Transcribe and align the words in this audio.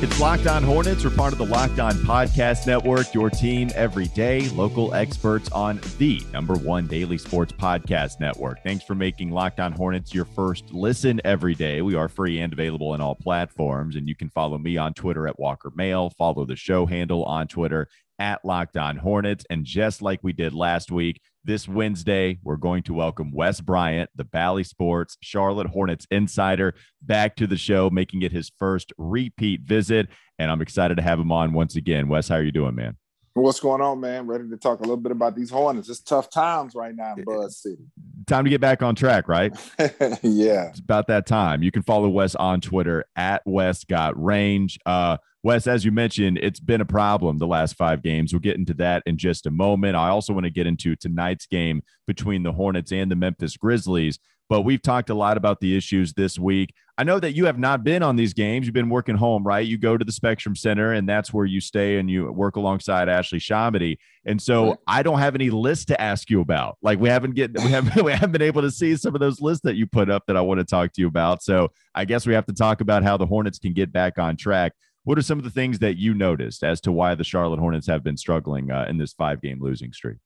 It's 0.00 0.20
Locked 0.20 0.46
On 0.46 0.62
Hornets. 0.62 1.02
We're 1.02 1.10
part 1.10 1.32
of 1.32 1.40
the 1.40 1.46
Locked 1.46 1.80
On 1.80 1.92
Podcast 1.92 2.68
Network, 2.68 3.12
your 3.12 3.30
team 3.30 3.68
every 3.74 4.06
day, 4.06 4.48
local 4.50 4.94
experts 4.94 5.50
on 5.50 5.80
the 5.98 6.22
number 6.32 6.54
one 6.54 6.86
daily 6.86 7.18
sports 7.18 7.52
podcast 7.52 8.20
network. 8.20 8.62
Thanks 8.62 8.84
for 8.84 8.94
making 8.94 9.32
Locked 9.32 9.58
On 9.58 9.72
Hornets 9.72 10.14
your 10.14 10.24
first 10.24 10.72
listen 10.72 11.20
every 11.24 11.56
day. 11.56 11.82
We 11.82 11.96
are 11.96 12.08
free 12.08 12.38
and 12.38 12.52
available 12.52 12.94
in 12.94 13.00
all 13.00 13.16
platforms, 13.16 13.96
and 13.96 14.08
you 14.08 14.14
can 14.14 14.30
follow 14.30 14.56
me 14.56 14.76
on 14.76 14.94
Twitter 14.94 15.26
at 15.26 15.40
Walker 15.40 15.72
Mail, 15.74 16.10
follow 16.10 16.44
the 16.44 16.54
show 16.54 16.86
handle 16.86 17.24
on 17.24 17.48
Twitter 17.48 17.88
at 18.20 18.44
Locked 18.44 18.76
On 18.76 18.98
Hornets. 18.98 19.44
And 19.50 19.64
just 19.64 20.00
like 20.00 20.20
we 20.22 20.32
did 20.32 20.54
last 20.54 20.92
week, 20.92 21.20
this 21.48 21.66
Wednesday, 21.66 22.38
we're 22.44 22.56
going 22.56 22.82
to 22.82 22.92
welcome 22.92 23.32
Wes 23.32 23.62
Bryant, 23.62 24.10
the 24.14 24.22
Bally 24.22 24.62
Sports 24.62 25.16
Charlotte 25.22 25.66
Hornets 25.66 26.06
insider, 26.10 26.74
back 27.00 27.36
to 27.36 27.46
the 27.46 27.56
show, 27.56 27.88
making 27.88 28.20
it 28.20 28.32
his 28.32 28.52
first 28.58 28.92
repeat 28.98 29.62
visit. 29.62 30.08
And 30.38 30.50
I'm 30.50 30.60
excited 30.60 30.98
to 30.98 31.02
have 31.02 31.18
him 31.18 31.32
on 31.32 31.54
once 31.54 31.74
again. 31.74 32.06
Wes, 32.06 32.28
how 32.28 32.34
are 32.34 32.42
you 32.42 32.52
doing, 32.52 32.74
man? 32.74 32.98
What's 33.32 33.60
going 33.60 33.80
on, 33.80 33.98
man? 33.98 34.26
Ready 34.26 34.46
to 34.50 34.58
talk 34.58 34.80
a 34.80 34.82
little 34.82 34.98
bit 34.98 35.10
about 35.10 35.36
these 35.36 35.48
Hornets. 35.48 35.88
It's 35.88 36.00
tough 36.00 36.28
times 36.28 36.74
right 36.74 36.94
now 36.94 37.14
in 37.16 37.24
Buzz 37.24 37.56
City. 37.56 37.84
Time 38.26 38.44
to 38.44 38.50
get 38.50 38.60
back 38.60 38.82
on 38.82 38.94
track, 38.94 39.26
right? 39.26 39.50
yeah. 40.22 40.68
It's 40.68 40.80
about 40.80 41.06
that 41.06 41.24
time. 41.24 41.62
You 41.62 41.70
can 41.70 41.82
follow 41.82 42.10
Wes 42.10 42.34
on 42.34 42.60
Twitter 42.60 43.06
at 43.16 43.40
Wes 43.46 43.84
Got 43.84 44.22
Range. 44.22 44.78
Uh, 44.84 45.16
Wes, 45.48 45.66
as 45.66 45.82
you 45.82 45.90
mentioned, 45.90 46.38
it's 46.42 46.60
been 46.60 46.82
a 46.82 46.84
problem 46.84 47.38
the 47.38 47.46
last 47.46 47.74
five 47.74 48.02
games. 48.02 48.34
We'll 48.34 48.40
get 48.40 48.58
into 48.58 48.74
that 48.74 49.02
in 49.06 49.16
just 49.16 49.46
a 49.46 49.50
moment. 49.50 49.96
I 49.96 50.10
also 50.10 50.34
want 50.34 50.44
to 50.44 50.50
get 50.50 50.66
into 50.66 50.94
tonight's 50.94 51.46
game 51.46 51.80
between 52.06 52.42
the 52.42 52.52
Hornets 52.52 52.92
and 52.92 53.10
the 53.10 53.16
Memphis 53.16 53.56
Grizzlies. 53.56 54.18
But 54.50 54.62
we've 54.62 54.82
talked 54.82 55.08
a 55.08 55.14
lot 55.14 55.38
about 55.38 55.60
the 55.60 55.74
issues 55.74 56.12
this 56.12 56.38
week. 56.38 56.74
I 56.98 57.04
know 57.04 57.18
that 57.20 57.32
you 57.32 57.46
have 57.46 57.58
not 57.58 57.82
been 57.82 58.02
on 58.02 58.16
these 58.16 58.34
games. 58.34 58.66
You've 58.66 58.74
been 58.74 58.90
working 58.90 59.16
home, 59.16 59.42
right? 59.42 59.66
You 59.66 59.78
go 59.78 59.96
to 59.96 60.04
the 60.04 60.12
Spectrum 60.12 60.54
Center, 60.54 60.92
and 60.92 61.08
that's 61.08 61.32
where 61.32 61.46
you 61.46 61.62
stay 61.62 61.98
and 61.98 62.10
you 62.10 62.30
work 62.30 62.56
alongside 62.56 63.08
Ashley 63.08 63.38
ShahAhmadi. 63.38 63.96
And 64.26 64.42
so. 64.42 64.76
I 64.86 65.02
don't 65.02 65.18
have 65.18 65.34
any 65.34 65.48
list 65.48 65.88
to 65.88 65.98
ask 66.00 66.28
you 66.28 66.42
about. 66.42 66.76
Like 66.82 66.98
we 66.98 67.08
haven't 67.08 67.34
get 67.34 67.54
we 67.54 67.70
haven't 67.70 68.02
we 68.04 68.12
haven't 68.12 68.32
been 68.32 68.42
able 68.42 68.60
to 68.62 68.70
see 68.70 68.96
some 68.96 69.14
of 69.14 69.20
those 69.20 69.40
lists 69.40 69.62
that 69.64 69.76
you 69.76 69.86
put 69.86 70.10
up 70.10 70.24
that 70.26 70.36
I 70.36 70.42
want 70.42 70.58
to 70.60 70.64
talk 70.64 70.92
to 70.92 71.00
you 71.00 71.06
about. 71.08 71.42
So 71.42 71.68
I 71.94 72.04
guess 72.04 72.26
we 72.26 72.34
have 72.34 72.46
to 72.46 72.52
talk 72.52 72.82
about 72.82 73.02
how 73.02 73.16
the 73.16 73.26
Hornets 73.26 73.58
can 73.58 73.72
get 73.72 73.92
back 73.92 74.18
on 74.18 74.36
track. 74.36 74.72
What 75.08 75.16
are 75.16 75.22
some 75.22 75.38
of 75.38 75.44
the 75.44 75.50
things 75.50 75.78
that 75.78 75.96
you 75.96 76.12
noticed 76.12 76.62
as 76.62 76.82
to 76.82 76.92
why 76.92 77.14
the 77.14 77.24
Charlotte 77.24 77.60
Hornets 77.60 77.86
have 77.86 78.04
been 78.04 78.18
struggling 78.18 78.70
uh, 78.70 78.84
in 78.90 78.98
this 78.98 79.14
five 79.14 79.40
game 79.40 79.58
losing 79.58 79.90
streak? 79.90 80.18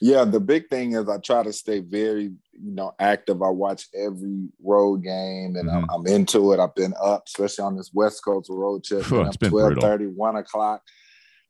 Yeah, 0.00 0.24
the 0.24 0.40
big 0.40 0.70
thing 0.70 0.92
is 0.92 1.06
I 1.06 1.18
try 1.18 1.42
to 1.42 1.52
stay 1.52 1.80
very, 1.80 2.32
you 2.52 2.72
know, 2.72 2.94
active. 2.98 3.42
I 3.42 3.50
watch 3.50 3.88
every 3.94 4.48
road 4.64 5.02
game 5.02 5.56
and 5.56 5.68
mm-hmm. 5.68 5.84
I'm, 5.90 5.90
I'm, 5.90 6.06
into 6.06 6.52
it. 6.52 6.60
I've 6.60 6.74
been 6.74 6.94
up, 6.98 7.24
especially 7.26 7.64
on 7.64 7.76
this 7.76 7.90
West 7.92 8.24
Coast 8.24 8.48
road 8.48 8.84
trip. 8.84 9.04
Phew, 9.04 9.20
it's 9.20 9.36
been 9.36 9.50
12 9.50 9.74
30, 9.82 10.06
1 10.06 10.36
o'clock 10.36 10.80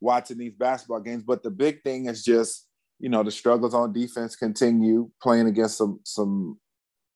watching 0.01 0.39
these 0.39 0.55
basketball 0.55 0.99
games. 0.99 1.23
But 1.23 1.45
the 1.45 1.53
big 1.53 1.85
thing 1.85 2.07
is 2.07 2.25
just, 2.25 2.67
you 2.99 3.11
know, 3.11 3.23
the 3.23 3.31
struggles 3.31 3.75
on 3.75 3.93
defense 3.93 4.35
continue 4.35 5.09
playing 5.23 5.47
against 5.47 5.79
some 5.79 6.01
some 6.03 6.59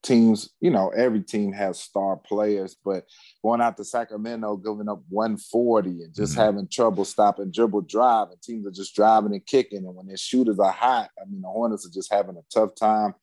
teams, 0.03 0.51
you 0.61 0.71
know, 0.71 0.91
every 0.91 1.21
team 1.21 1.53
has 1.53 1.81
star 1.81 2.17
players, 2.17 2.77
but 2.85 3.05
going 3.43 3.61
out 3.61 3.77
to 3.77 3.85
Sacramento, 3.85 4.57
giving 4.57 4.89
up 4.89 5.03
140 5.09 5.91
and 5.91 6.15
just 6.15 6.33
mm-hmm. 6.33 6.41
having 6.41 6.69
trouble 6.69 7.05
stopping 7.05 7.51
dribble 7.51 7.83
drive, 7.83 8.29
and 8.31 8.41
teams 8.43 8.67
are 8.67 8.73
just 8.73 8.95
driving 8.95 9.33
and 9.33 9.45
kicking. 9.45 9.85
And 9.85 9.95
when 9.95 10.07
their 10.07 10.17
shooters 10.17 10.59
are 10.59 10.73
hot, 10.73 11.11
I 11.21 11.29
mean, 11.29 11.43
the 11.43 11.49
Hornets 11.49 11.87
are 11.87 11.93
just 11.93 12.13
having 12.13 12.37
a 12.37 12.43
tough 12.53 12.75
time 12.75 13.15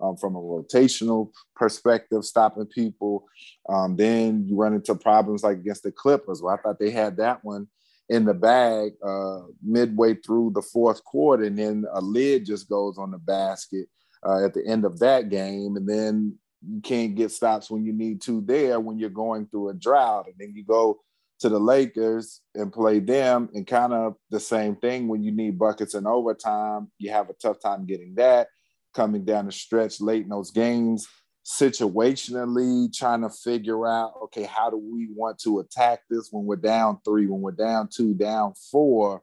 um, 0.00 0.16
from 0.16 0.36
a 0.36 0.40
rotational 0.40 1.30
perspective, 1.54 2.24
stopping 2.24 2.66
people. 2.66 3.24
Um, 3.68 3.96
then 3.96 4.46
you 4.46 4.56
run 4.56 4.74
into 4.74 4.94
problems 4.94 5.42
like 5.42 5.58
against 5.58 5.82
the 5.82 5.92
Clippers, 5.92 6.42
Well, 6.42 6.54
I 6.54 6.62
thought 6.62 6.78
they 6.78 6.90
had 6.90 7.16
that 7.16 7.44
one 7.44 7.68
in 8.08 8.24
the 8.24 8.34
bag 8.34 8.92
uh, 9.04 9.40
midway 9.62 10.14
through 10.14 10.52
the 10.54 10.62
fourth 10.62 11.02
quarter, 11.02 11.44
and 11.44 11.58
then 11.58 11.84
a 11.92 12.00
lid 12.00 12.46
just 12.46 12.68
goes 12.68 12.98
on 12.98 13.10
the 13.10 13.18
basket 13.18 13.88
uh, 14.24 14.44
at 14.44 14.54
the 14.54 14.64
end 14.66 14.84
of 14.84 14.98
that 15.00 15.28
game, 15.28 15.76
and 15.76 15.88
then 15.88 16.38
you 16.66 16.80
can't 16.80 17.14
get 17.14 17.30
stops 17.30 17.70
when 17.70 17.84
you 17.84 17.92
need 17.92 18.20
to 18.22 18.40
there 18.40 18.80
when 18.80 18.98
you're 18.98 19.10
going 19.10 19.46
through 19.46 19.70
a 19.70 19.74
drought, 19.74 20.26
and 20.26 20.34
then 20.38 20.52
you 20.54 20.64
go 20.64 21.00
to 21.38 21.48
the 21.48 21.58
Lakers 21.58 22.40
and 22.54 22.72
play 22.72 22.98
them, 22.98 23.48
and 23.54 23.66
kind 23.66 23.92
of 23.92 24.16
the 24.30 24.40
same 24.40 24.76
thing 24.76 25.08
when 25.08 25.22
you 25.22 25.32
need 25.32 25.58
buckets 25.58 25.94
in 25.94 26.06
overtime, 26.06 26.90
you 26.98 27.10
have 27.10 27.28
a 27.28 27.34
tough 27.34 27.60
time 27.60 27.86
getting 27.86 28.14
that. 28.14 28.48
Coming 28.94 29.26
down 29.26 29.44
the 29.44 29.52
stretch 29.52 30.00
late 30.00 30.22
in 30.22 30.30
those 30.30 30.50
games, 30.50 31.06
situationally 31.46 32.92
trying 32.92 33.20
to 33.20 33.30
figure 33.30 33.86
out 33.86 34.14
okay 34.20 34.42
how 34.42 34.68
do 34.68 34.76
we 34.76 35.08
want 35.14 35.38
to 35.38 35.60
attack 35.60 36.00
this 36.10 36.28
when 36.32 36.44
we're 36.44 36.56
down 36.56 36.98
three 37.04 37.28
when 37.28 37.40
we're 37.40 37.52
down 37.52 37.88
two 37.88 38.14
down 38.14 38.52
four 38.72 39.22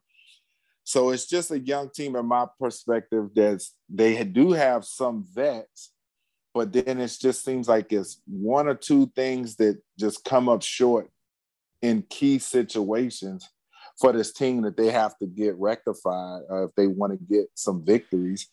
so 0.83 1.11
it's 1.11 1.25
just 1.25 1.51
a 1.51 1.59
young 1.59 1.89
team, 1.89 2.16
in 2.16 2.25
my 2.25 2.45
perspective, 2.59 3.29
that's 3.33 3.75
they 3.89 4.23
do 4.23 4.51
have 4.51 4.83
some 4.85 5.25
vets, 5.33 5.91
but 6.53 6.73
then 6.73 6.99
it 6.99 7.17
just 7.19 7.45
seems 7.45 7.67
like 7.67 7.91
it's 7.91 8.21
one 8.27 8.67
or 8.67 8.75
two 8.75 9.11
things 9.16 9.55
that 9.57 9.81
just 9.97 10.25
come 10.25 10.49
up 10.49 10.61
short 10.61 11.09
in 11.81 12.03
key 12.09 12.39
situations 12.39 13.49
for 13.99 14.11
this 14.11 14.33
team 14.33 14.61
that 14.63 14.77
they 14.77 14.91
have 14.91 15.17
to 15.19 15.25
get 15.25 15.55
rectified 15.57 16.41
uh, 16.51 16.66
if 16.66 16.75
they 16.75 16.88
want 16.88 17.13
to 17.13 17.33
get 17.33 17.47
some 17.53 17.85
victories. 17.85 18.49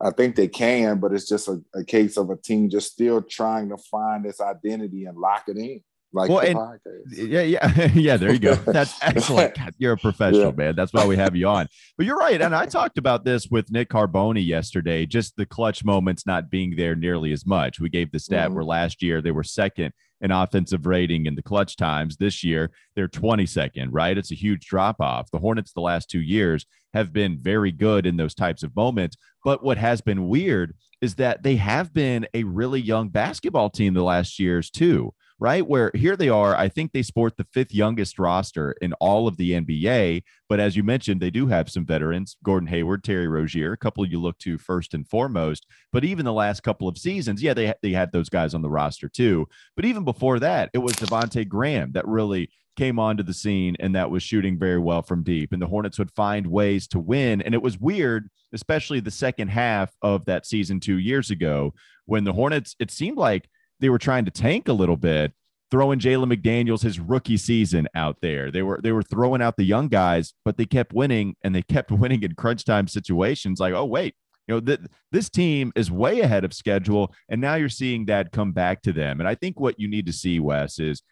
I 0.00 0.10
think 0.10 0.36
they 0.36 0.48
can, 0.48 1.00
but 1.00 1.12
it's 1.12 1.28
just 1.28 1.48
a, 1.48 1.60
a, 1.74 1.84
case 1.84 2.16
of 2.16 2.30
a 2.30 2.36
team 2.36 2.70
just 2.70 2.92
still 2.92 3.20
trying 3.20 3.68
to 3.70 3.76
find 3.76 4.24
its 4.26 4.40
identity 4.40 5.06
and 5.06 5.18
lock 5.18 5.44
it 5.48 5.56
in. 5.56 5.82
Like 6.12 6.30
well, 6.30 6.40
and, 6.40 6.80
yeah, 7.10 7.42
yeah, 7.42 7.90
yeah. 7.94 8.16
There 8.16 8.32
you 8.32 8.38
go. 8.38 8.54
That's 8.54 8.96
excellent. 9.02 9.54
God, 9.56 9.74
you're 9.76 9.92
a 9.92 9.98
professional, 9.98 10.46
yeah. 10.46 10.56
man. 10.56 10.74
That's 10.74 10.92
why 10.92 11.06
we 11.06 11.16
have 11.16 11.36
you 11.36 11.46
on. 11.48 11.68
But 11.98 12.06
you're 12.06 12.16
right, 12.16 12.40
and 12.40 12.54
I 12.54 12.64
talked 12.64 12.96
about 12.96 13.24
this 13.24 13.48
with 13.48 13.70
Nick 13.70 13.90
Carboni 13.90 14.44
yesterday. 14.44 15.04
Just 15.04 15.36
the 15.36 15.44
clutch 15.44 15.84
moments 15.84 16.26
not 16.26 16.50
being 16.50 16.76
there 16.76 16.94
nearly 16.94 17.32
as 17.32 17.44
much. 17.44 17.78
We 17.78 17.90
gave 17.90 18.10
the 18.10 18.18
stat 18.18 18.46
mm-hmm. 18.46 18.54
where 18.54 18.64
last 18.64 19.02
year 19.02 19.20
they 19.20 19.32
were 19.32 19.44
second 19.44 19.92
in 20.20 20.30
offensive 20.30 20.86
rating 20.86 21.26
in 21.26 21.34
the 21.34 21.42
clutch 21.42 21.76
times. 21.76 22.16
This 22.16 22.42
year 22.42 22.70
they're 22.96 23.06
22nd. 23.06 23.88
Right? 23.90 24.16
It's 24.16 24.32
a 24.32 24.36
huge 24.36 24.66
drop 24.66 25.02
off. 25.02 25.30
The 25.30 25.38
Hornets 25.38 25.74
the 25.74 25.82
last 25.82 26.08
two 26.08 26.22
years 26.22 26.64
have 26.94 27.12
been 27.12 27.38
very 27.38 27.70
good 27.70 28.06
in 28.06 28.16
those 28.16 28.34
types 28.34 28.62
of 28.62 28.74
moments. 28.74 29.18
But 29.44 29.62
what 29.62 29.76
has 29.76 30.00
been 30.00 30.28
weird 30.28 30.74
is 31.02 31.16
that 31.16 31.42
they 31.42 31.56
have 31.56 31.92
been 31.92 32.26
a 32.32 32.44
really 32.44 32.80
young 32.80 33.10
basketball 33.10 33.68
team 33.68 33.92
the 33.92 34.02
last 34.02 34.38
years 34.38 34.70
too 34.70 35.12
right? 35.40 35.66
Where 35.66 35.90
here 35.94 36.16
they 36.16 36.28
are, 36.28 36.56
I 36.56 36.68
think 36.68 36.92
they 36.92 37.02
sport 37.02 37.36
the 37.36 37.46
fifth 37.52 37.72
youngest 37.72 38.18
roster 38.18 38.72
in 38.80 38.92
all 38.94 39.28
of 39.28 39.36
the 39.36 39.52
NBA. 39.52 40.22
But 40.48 40.60
as 40.60 40.76
you 40.76 40.82
mentioned, 40.82 41.20
they 41.20 41.30
do 41.30 41.46
have 41.46 41.70
some 41.70 41.86
veterans 41.86 42.36
Gordon 42.42 42.68
Hayward, 42.68 43.04
Terry 43.04 43.28
Rozier, 43.28 43.72
a 43.72 43.76
couple 43.76 44.04
you 44.06 44.20
look 44.20 44.38
to 44.38 44.58
first 44.58 44.94
and 44.94 45.06
foremost. 45.06 45.66
But 45.92 46.04
even 46.04 46.24
the 46.24 46.32
last 46.32 46.62
couple 46.62 46.88
of 46.88 46.98
seasons, 46.98 47.42
yeah, 47.42 47.54
they, 47.54 47.72
they 47.82 47.92
had 47.92 48.12
those 48.12 48.28
guys 48.28 48.54
on 48.54 48.62
the 48.62 48.70
roster 48.70 49.08
too. 49.08 49.46
But 49.76 49.84
even 49.84 50.04
before 50.04 50.40
that, 50.40 50.70
it 50.72 50.78
was 50.78 50.94
Devonte 50.94 51.46
Graham 51.46 51.92
that 51.92 52.08
really 52.08 52.50
came 52.76 52.98
onto 53.00 53.24
the 53.24 53.34
scene 53.34 53.76
and 53.80 53.94
that 53.96 54.10
was 54.10 54.22
shooting 54.22 54.56
very 54.56 54.78
well 54.78 55.02
from 55.02 55.24
deep. 55.24 55.52
And 55.52 55.60
the 55.60 55.66
Hornets 55.66 55.98
would 55.98 56.12
find 56.12 56.46
ways 56.46 56.86
to 56.88 57.00
win. 57.00 57.42
And 57.42 57.52
it 57.52 57.62
was 57.62 57.78
weird, 57.78 58.28
especially 58.52 59.00
the 59.00 59.10
second 59.10 59.48
half 59.48 59.92
of 60.00 60.24
that 60.26 60.46
season 60.46 60.78
two 60.78 60.98
years 60.98 61.30
ago, 61.30 61.74
when 62.06 62.22
the 62.22 62.32
Hornets, 62.32 62.76
it 62.78 62.92
seemed 62.92 63.18
like 63.18 63.48
they 63.80 63.88
were 63.88 63.98
trying 63.98 64.24
to 64.24 64.30
tank 64.30 64.68
a 64.68 64.72
little 64.72 64.96
bit, 64.96 65.32
throwing 65.70 65.98
Jalen 65.98 66.32
McDaniels 66.32 66.82
his 66.82 66.98
rookie 66.98 67.36
season 67.36 67.88
out 67.94 68.18
there. 68.22 68.50
They 68.50 68.62
were 68.62 68.80
they 68.82 68.92
were 68.92 69.02
throwing 69.02 69.42
out 69.42 69.56
the 69.56 69.64
young 69.64 69.88
guys, 69.88 70.34
but 70.44 70.56
they 70.56 70.66
kept 70.66 70.92
winning 70.92 71.36
and 71.42 71.54
they 71.54 71.62
kept 71.62 71.90
winning 71.92 72.22
in 72.22 72.34
crunch 72.34 72.64
time 72.64 72.88
situations. 72.88 73.60
Like, 73.60 73.74
oh 73.74 73.84
wait, 73.84 74.14
you 74.46 74.54
know 74.54 74.60
th- 74.60 74.80
this 75.12 75.28
team 75.28 75.72
is 75.76 75.90
way 75.90 76.20
ahead 76.20 76.44
of 76.44 76.54
schedule, 76.54 77.14
and 77.28 77.40
now 77.40 77.54
you're 77.54 77.68
seeing 77.68 78.06
that 78.06 78.32
come 78.32 78.52
back 78.52 78.82
to 78.82 78.92
them. 78.92 79.20
And 79.20 79.28
I 79.28 79.34
think 79.34 79.60
what 79.60 79.78
you 79.78 79.88
need 79.88 80.06
to 80.06 80.12
see, 80.12 80.40
Wes, 80.40 80.78
is 80.78 81.02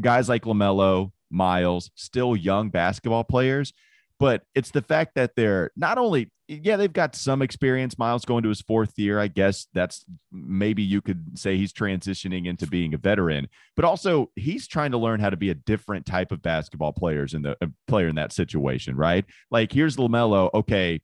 guys 0.00 0.28
like 0.28 0.44
Lamelo, 0.44 1.12
Miles, 1.30 1.90
still 1.94 2.36
young 2.36 2.70
basketball 2.70 3.24
players, 3.24 3.72
but 4.18 4.42
it's 4.54 4.70
the 4.70 4.82
fact 4.82 5.12
that 5.16 5.32
they're 5.36 5.70
not 5.76 5.98
only 5.98 6.30
yeah 6.48 6.76
they've 6.76 6.92
got 6.92 7.14
some 7.14 7.42
experience. 7.42 7.98
Miles 7.98 8.24
going 8.24 8.42
to 8.42 8.48
his 8.48 8.60
fourth 8.60 8.92
year 8.96 9.18
i 9.18 9.28
guess 9.28 9.66
that's 9.72 10.04
maybe 10.32 10.82
you 10.82 11.00
could 11.00 11.38
say 11.38 11.56
he's 11.56 11.72
transitioning 11.72 12.46
into 12.46 12.66
being 12.66 12.94
a 12.94 12.98
veteran 12.98 13.48
but 13.76 13.84
also 13.84 14.30
he's 14.36 14.66
trying 14.66 14.90
to 14.92 14.98
learn 14.98 15.20
how 15.20 15.30
to 15.30 15.36
be 15.36 15.50
a 15.50 15.54
different 15.54 16.06
type 16.06 16.32
of 16.32 16.42
basketball 16.42 16.92
players 16.92 17.34
in 17.34 17.42
the 17.42 17.56
uh, 17.62 17.66
player 17.86 18.08
in 18.08 18.16
that 18.16 18.32
situation 18.32 18.96
right? 18.96 19.24
Like 19.50 19.72
here's 19.72 19.96
lamelo 19.96 20.50
okay 20.54 21.00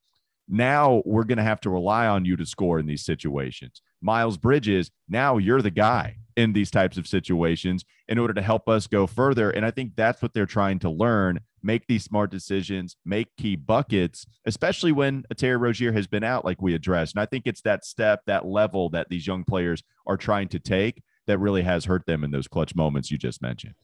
now 0.47 1.01
we're 1.05 1.23
going 1.23 1.37
to 1.37 1.43
have 1.43 1.61
to 1.61 1.69
rely 1.69 2.07
on 2.07 2.25
you 2.25 2.35
to 2.35 2.45
score 2.45 2.77
in 2.77 2.85
these 2.85 3.05
situations. 3.05 3.81
Miles 4.01 4.37
bridges 4.37 4.91
now 5.07 5.37
you're 5.37 5.61
the 5.61 5.71
guy 5.71 6.17
in 6.35 6.53
these 6.53 6.71
types 6.71 6.97
of 6.97 7.07
situations 7.07 7.83
in 8.07 8.17
order 8.17 8.33
to 8.33 8.41
help 8.41 8.67
us 8.69 8.87
go 8.87 9.05
further 9.05 9.51
and 9.51 9.65
i 9.65 9.71
think 9.71 9.93
that's 9.95 10.21
what 10.21 10.33
they're 10.33 10.45
trying 10.45 10.79
to 10.79 10.89
learn 10.89 11.39
make 11.63 11.87
these 11.87 12.03
smart 12.03 12.31
decisions, 12.31 12.95
make 13.05 13.27
key 13.37 13.55
buckets, 13.55 14.25
especially 14.45 14.91
when 14.91 15.23
a 15.29 15.35
Terry 15.35 15.57
Rozier 15.57 15.91
has 15.91 16.07
been 16.07 16.23
out, 16.23 16.45
like 16.45 16.61
we 16.61 16.73
addressed. 16.73 17.15
And 17.15 17.21
I 17.21 17.25
think 17.25 17.43
it's 17.45 17.61
that 17.61 17.85
step, 17.85 18.21
that 18.25 18.45
level 18.45 18.89
that 18.89 19.07
these 19.09 19.27
young 19.27 19.43
players 19.43 19.83
are 20.07 20.17
trying 20.17 20.49
to 20.49 20.59
take 20.59 21.03
that 21.27 21.39
really 21.39 21.61
has 21.61 21.85
hurt 21.85 22.05
them 22.05 22.23
in 22.23 22.31
those 22.31 22.47
clutch 22.47 22.75
moments 22.75 23.11
you 23.11 23.17
just 23.17 23.41
mentioned. 23.41 23.75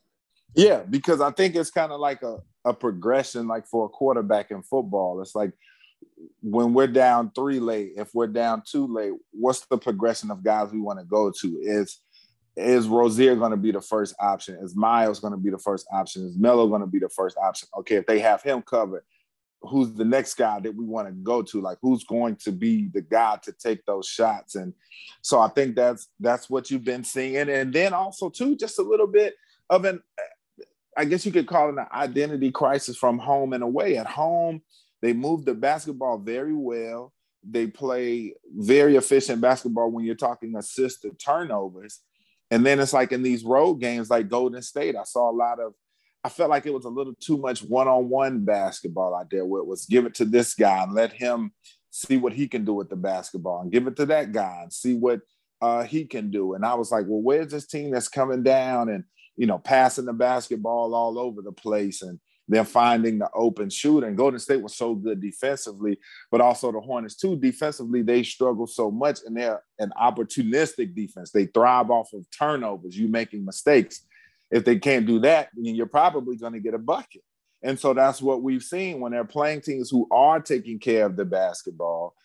Yeah, 0.55 0.81
because 0.89 1.21
I 1.21 1.31
think 1.31 1.55
it's 1.55 1.69
kind 1.69 1.91
of 1.91 1.99
like 1.99 2.23
a, 2.23 2.39
a 2.65 2.73
progression, 2.73 3.47
like 3.47 3.67
for 3.67 3.85
a 3.85 3.89
quarterback 3.89 4.51
in 4.51 4.63
football. 4.63 5.21
It's 5.21 5.35
like 5.35 5.51
when 6.41 6.73
we're 6.73 6.87
down 6.87 7.31
three 7.35 7.59
late, 7.59 7.91
if 7.95 8.09
we're 8.13 8.27
down 8.27 8.63
two 8.65 8.87
late, 8.87 9.13
what's 9.31 9.65
the 9.67 9.77
progression 9.77 10.31
of 10.31 10.43
guys 10.43 10.71
we 10.71 10.79
want 10.79 10.99
to 10.99 11.05
go 11.05 11.31
to? 11.41 11.47
Is 11.61 11.99
is 12.57 12.87
Rozier 12.87 13.35
going 13.35 13.51
to 13.51 13.57
be 13.57 13.71
the 13.71 13.81
first 13.81 14.15
option? 14.19 14.57
Is 14.61 14.75
Miles 14.75 15.19
going 15.19 15.31
to 15.31 15.37
be 15.37 15.51
the 15.51 15.59
first 15.59 15.85
option? 15.91 16.25
Is 16.25 16.37
Melo 16.37 16.67
going 16.67 16.81
to 16.81 16.87
be 16.87 16.99
the 16.99 17.09
first 17.09 17.37
option? 17.37 17.69
Okay, 17.77 17.95
if 17.95 18.07
they 18.07 18.19
have 18.19 18.41
him 18.41 18.63
covered, 18.63 19.03
who's 19.61 19.93
the 19.93 20.03
next 20.03 20.33
guy 20.33 20.59
that 20.59 20.75
we 20.75 20.83
want 20.83 21.07
to 21.07 21.13
go 21.13 21.43
to? 21.43 21.61
Like 21.61 21.77
who's 21.81 22.03
going 22.03 22.35
to 22.37 22.51
be 22.51 22.89
the 22.91 23.01
guy 23.01 23.37
to 23.43 23.51
take 23.51 23.85
those 23.85 24.07
shots? 24.07 24.55
And 24.55 24.73
so 25.21 25.39
I 25.39 25.49
think 25.49 25.75
that's 25.75 26.07
that's 26.19 26.49
what 26.49 26.71
you've 26.71 26.83
been 26.83 27.03
seeing. 27.03 27.47
And 27.47 27.71
then 27.71 27.93
also 27.93 28.29
too, 28.29 28.57
just 28.57 28.79
a 28.79 28.83
little 28.83 29.07
bit 29.07 29.35
of 29.69 29.85
an 29.85 30.01
I 30.97 31.05
guess 31.05 31.27
you 31.27 31.31
could 31.31 31.45
call 31.45 31.69
it 31.69 31.77
an 31.77 31.85
identity 31.93 32.49
crisis 32.49 32.97
from 32.97 33.19
home 33.19 33.53
and 33.53 33.61
away. 33.61 33.97
At 33.97 34.07
home, 34.07 34.63
they 35.03 35.13
move 35.13 35.45
the 35.45 35.53
basketball 35.53 36.17
very 36.17 36.55
well. 36.55 37.13
They 37.47 37.67
play 37.67 38.33
very 38.51 38.95
efficient 38.95 39.41
basketball 39.41 39.91
when 39.91 40.05
you're 40.05 40.15
talking 40.15 40.55
assisted 40.55 41.19
turnovers. 41.19 42.01
And 42.49 42.65
then 42.65 42.79
it's 42.79 42.93
like 42.93 43.11
in 43.11 43.23
these 43.23 43.43
road 43.43 43.75
games 43.75 44.09
like 44.09 44.29
Golden 44.29 44.61
State, 44.61 44.95
I 44.95 45.03
saw 45.03 45.29
a 45.29 45.35
lot 45.35 45.59
of, 45.59 45.73
I 46.23 46.29
felt 46.29 46.49
like 46.49 46.65
it 46.65 46.73
was 46.73 46.85
a 46.85 46.89
little 46.89 47.13
too 47.19 47.37
much 47.37 47.61
one 47.61 47.87
on 47.87 48.09
one 48.09 48.45
basketball 48.45 49.15
out 49.15 49.29
there 49.29 49.45
where 49.45 49.61
it 49.61 49.67
was 49.67 49.85
give 49.85 50.05
it 50.05 50.15
to 50.15 50.25
this 50.25 50.53
guy 50.53 50.83
and 50.83 50.93
let 50.93 51.13
him 51.13 51.51
see 51.89 52.17
what 52.17 52.33
he 52.33 52.47
can 52.47 52.63
do 52.63 52.73
with 52.73 52.89
the 52.89 52.95
basketball 52.95 53.61
and 53.61 53.71
give 53.71 53.87
it 53.87 53.95
to 53.95 54.05
that 54.05 54.31
guy 54.31 54.59
and 54.63 54.71
see 54.71 54.93
what 54.93 55.21
uh, 55.61 55.83
he 55.83 56.05
can 56.05 56.29
do. 56.29 56.53
And 56.53 56.65
I 56.65 56.75
was 56.75 56.91
like, 56.91 57.05
well, 57.07 57.21
where's 57.21 57.51
this 57.51 57.67
team 57.67 57.91
that's 57.91 58.07
coming 58.07 58.43
down 58.43 58.89
and, 58.89 59.03
you 59.35 59.45
know, 59.45 59.57
passing 59.57 60.05
the 60.05 60.13
basketball 60.13 60.93
all 60.93 61.17
over 61.17 61.41
the 61.41 61.51
place 61.51 62.01
and 62.01 62.19
they're 62.47 62.63
finding 62.63 63.19
the 63.19 63.29
open 63.33 63.69
shooter. 63.69 64.07
And 64.07 64.17
Golden 64.17 64.39
State 64.39 64.61
was 64.61 64.75
so 64.75 64.95
good 64.95 65.19
defensively, 65.19 65.99
but 66.31 66.41
also 66.41 66.71
the 66.71 66.79
Hornets 66.79 67.15
too. 67.15 67.35
Defensively, 67.35 68.01
they 68.01 68.23
struggle 68.23 68.67
so 68.67 68.89
much, 68.89 69.19
and 69.25 69.35
they're 69.35 69.61
an 69.79 69.91
opportunistic 70.01 70.95
defense. 70.95 71.31
They 71.31 71.47
thrive 71.47 71.91
off 71.91 72.13
of 72.13 72.25
turnovers, 72.31 72.97
you 72.97 73.07
making 73.07 73.45
mistakes. 73.45 74.05
If 74.49 74.63
they 74.63 74.79
can't 74.79 75.05
do 75.05 75.19
that, 75.19 75.49
then 75.55 75.75
you're 75.75 75.87
probably 75.87 76.37
going 76.37 76.53
to 76.53 76.59
get 76.59 76.73
a 76.73 76.79
bucket. 76.79 77.21
And 77.63 77.77
so 77.77 77.93
that's 77.93 78.21
what 78.21 78.43
we've 78.43 78.63
seen 78.63 78.99
when 78.99 79.11
they're 79.11 79.25
playing 79.25 79.61
teams 79.61 79.89
who 79.89 80.07
are 80.11 80.39
taking 80.39 80.79
care 80.79 81.05
of 81.05 81.17
the 81.17 81.25
basketball. 81.25 82.15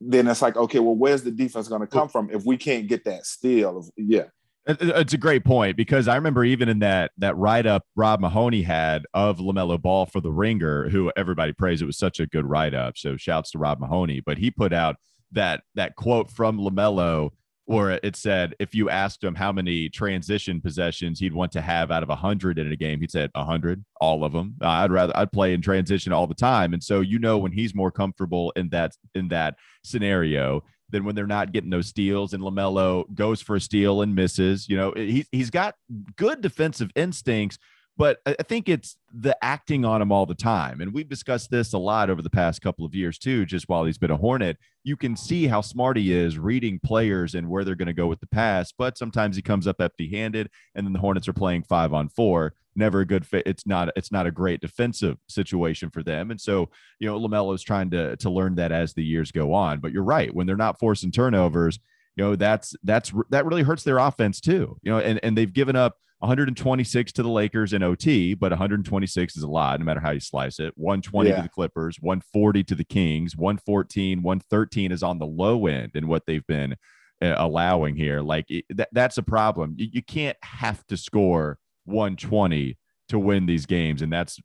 Then 0.00 0.28
it's 0.28 0.42
like, 0.42 0.56
okay, 0.56 0.78
well, 0.78 0.94
where's 0.94 1.22
the 1.22 1.30
defense 1.30 1.66
going 1.66 1.80
to 1.80 1.86
come 1.86 2.08
from 2.08 2.30
if 2.30 2.44
we 2.44 2.56
can't 2.56 2.86
get 2.86 3.04
that 3.04 3.26
steal? 3.26 3.88
Yeah. 3.96 4.26
It's 4.66 5.12
a 5.12 5.18
great 5.18 5.44
point 5.44 5.76
because 5.76 6.08
I 6.08 6.16
remember 6.16 6.42
even 6.42 6.70
in 6.70 6.78
that 6.78 7.10
that 7.18 7.36
write 7.36 7.66
up 7.66 7.84
Rob 7.96 8.20
Mahoney 8.20 8.62
had 8.62 9.02
of 9.12 9.38
LaMelo 9.38 9.80
Ball 9.80 10.06
for 10.06 10.20
the 10.20 10.32
Ringer, 10.32 10.88
who 10.88 11.12
everybody 11.16 11.52
praised. 11.52 11.82
It 11.82 11.86
was 11.86 11.98
such 11.98 12.18
a 12.18 12.26
good 12.26 12.46
write 12.46 12.72
up. 12.72 12.96
So 12.96 13.18
shouts 13.18 13.50
to 13.50 13.58
Rob 13.58 13.78
Mahoney. 13.78 14.20
But 14.24 14.38
he 14.38 14.50
put 14.50 14.72
out 14.72 14.96
that 15.32 15.62
that 15.74 15.96
quote 15.96 16.30
from 16.30 16.58
LaMelo 16.58 17.30
where 17.66 17.98
it 18.02 18.14
said 18.14 18.54
if 18.58 18.74
you 18.74 18.90
asked 18.90 19.24
him 19.24 19.34
how 19.34 19.50
many 19.50 19.88
transition 19.88 20.60
possessions 20.60 21.18
he'd 21.18 21.32
want 21.32 21.50
to 21.52 21.60
have 21.60 21.90
out 21.90 22.02
of 22.02 22.08
100 22.08 22.58
in 22.58 22.70
a 22.70 22.76
game 22.76 23.00
he'd 23.00 23.10
said 23.10 23.30
100 23.34 23.84
all 24.00 24.24
of 24.24 24.32
them 24.32 24.54
i'd 24.60 24.92
rather 24.92 25.16
i'd 25.16 25.32
play 25.32 25.54
in 25.54 25.62
transition 25.62 26.12
all 26.12 26.26
the 26.26 26.34
time 26.34 26.74
and 26.74 26.82
so 26.82 27.00
you 27.00 27.18
know 27.18 27.38
when 27.38 27.52
he's 27.52 27.74
more 27.74 27.90
comfortable 27.90 28.52
in 28.56 28.68
that 28.68 28.92
in 29.14 29.28
that 29.28 29.56
scenario 29.82 30.62
than 30.94 31.04
when 31.04 31.16
they're 31.16 31.26
not 31.26 31.52
getting 31.52 31.70
those 31.70 31.88
steals. 31.88 32.32
And 32.32 32.42
LaMelo 32.42 33.12
goes 33.16 33.42
for 33.42 33.56
a 33.56 33.60
steal 33.60 34.00
and 34.00 34.14
misses. 34.14 34.68
You 34.68 34.76
know, 34.76 34.92
he, 34.96 35.26
he's 35.32 35.50
got 35.50 35.74
good 36.14 36.40
defensive 36.40 36.90
instincts, 36.94 37.58
but 37.96 38.18
I 38.24 38.34
think 38.44 38.68
it's 38.68 38.96
the 39.12 39.36
acting 39.42 39.84
on 39.84 40.00
him 40.00 40.12
all 40.12 40.24
the 40.24 40.36
time. 40.36 40.80
And 40.80 40.94
we've 40.94 41.08
discussed 41.08 41.50
this 41.50 41.72
a 41.72 41.78
lot 41.78 42.10
over 42.10 42.22
the 42.22 42.30
past 42.30 42.62
couple 42.62 42.86
of 42.86 42.94
years, 42.94 43.18
too, 43.18 43.44
just 43.44 43.68
while 43.68 43.84
he's 43.84 43.98
been 43.98 44.12
a 44.12 44.16
Hornet. 44.16 44.56
You 44.84 44.96
can 44.96 45.16
see 45.16 45.48
how 45.48 45.62
smart 45.62 45.96
he 45.96 46.12
is 46.12 46.38
reading 46.38 46.78
players 46.78 47.34
and 47.34 47.48
where 47.50 47.64
they're 47.64 47.74
going 47.74 47.86
to 47.86 47.92
go 47.92 48.06
with 48.06 48.20
the 48.20 48.28
pass, 48.28 48.70
but 48.70 48.96
sometimes 48.96 49.34
he 49.34 49.42
comes 49.42 49.66
up 49.66 49.80
empty 49.80 50.08
handed, 50.08 50.48
and 50.76 50.86
then 50.86 50.92
the 50.92 51.00
Hornets 51.00 51.26
are 51.26 51.32
playing 51.32 51.64
five 51.64 51.92
on 51.92 52.08
four 52.08 52.54
never 52.76 53.00
a 53.00 53.06
good 53.06 53.26
fit. 53.26 53.44
It's 53.46 53.66
not 53.66 53.90
it's 53.96 54.12
not 54.12 54.26
a 54.26 54.30
great 54.30 54.60
defensive 54.60 55.18
situation 55.28 55.90
for 55.90 56.02
them. 56.02 56.30
And 56.30 56.40
so, 56.40 56.70
you 56.98 57.08
know, 57.08 57.18
LaMelo 57.18 57.54
is 57.54 57.62
trying 57.62 57.90
to 57.90 58.16
to 58.16 58.30
learn 58.30 58.54
that 58.56 58.72
as 58.72 58.94
the 58.94 59.04
years 59.04 59.32
go 59.32 59.52
on. 59.52 59.80
But 59.80 59.92
you're 59.92 60.02
right, 60.02 60.34
when 60.34 60.46
they're 60.46 60.56
not 60.56 60.78
forcing 60.78 61.10
turnovers, 61.10 61.78
you 62.16 62.24
know, 62.24 62.36
that's 62.36 62.74
that's 62.82 63.12
that 63.30 63.46
really 63.46 63.62
hurts 63.62 63.82
their 63.82 63.98
offense 63.98 64.40
too. 64.40 64.78
You 64.82 64.92
know, 64.92 64.98
and 64.98 65.20
and 65.22 65.36
they've 65.36 65.52
given 65.52 65.76
up 65.76 65.96
126 66.20 67.12
to 67.12 67.22
the 67.22 67.28
Lakers 67.28 67.72
in 67.72 67.82
OT, 67.82 68.34
but 68.34 68.50
126 68.50 69.36
is 69.36 69.42
a 69.42 69.48
lot, 69.48 69.78
no 69.78 69.84
matter 69.84 70.00
how 70.00 70.10
you 70.10 70.20
slice 70.20 70.58
it. 70.58 70.72
120 70.76 71.28
yeah. 71.28 71.36
to 71.36 71.42
the 71.42 71.48
Clippers, 71.48 71.98
140 72.00 72.64
to 72.64 72.74
the 72.74 72.84
Kings, 72.84 73.36
114, 73.36 74.22
113 74.22 74.92
is 74.92 75.02
on 75.02 75.18
the 75.18 75.26
low 75.26 75.66
end 75.66 75.92
in 75.94 76.08
what 76.08 76.24
they've 76.26 76.46
been 76.46 76.76
uh, 77.20 77.34
allowing 77.36 77.96
here. 77.96 78.20
Like 78.22 78.46
that, 78.70 78.88
that's 78.92 79.18
a 79.18 79.22
problem. 79.22 79.74
You, 79.76 79.88
you 79.92 80.02
can't 80.02 80.38
have 80.42 80.86
to 80.86 80.96
score 80.96 81.58
120 81.84 82.76
to 83.08 83.18
win 83.18 83.46
these 83.46 83.66
games, 83.66 84.02
and 84.02 84.12
that's 84.12 84.40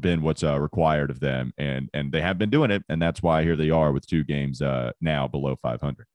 been 0.00 0.22
what's 0.22 0.42
uh, 0.42 0.58
required 0.60 1.10
of 1.10 1.20
them. 1.20 1.52
And 1.58 1.88
and 1.94 2.12
they 2.12 2.20
have 2.20 2.38
been 2.38 2.50
doing 2.50 2.70
it, 2.70 2.82
and 2.88 3.00
that's 3.00 3.22
why 3.22 3.42
here 3.42 3.56
they 3.56 3.70
are 3.70 3.92
with 3.92 4.06
two 4.06 4.24
games 4.24 4.60
uh, 4.60 4.92
now 5.00 5.28
below 5.28 5.56
500. 5.56 6.06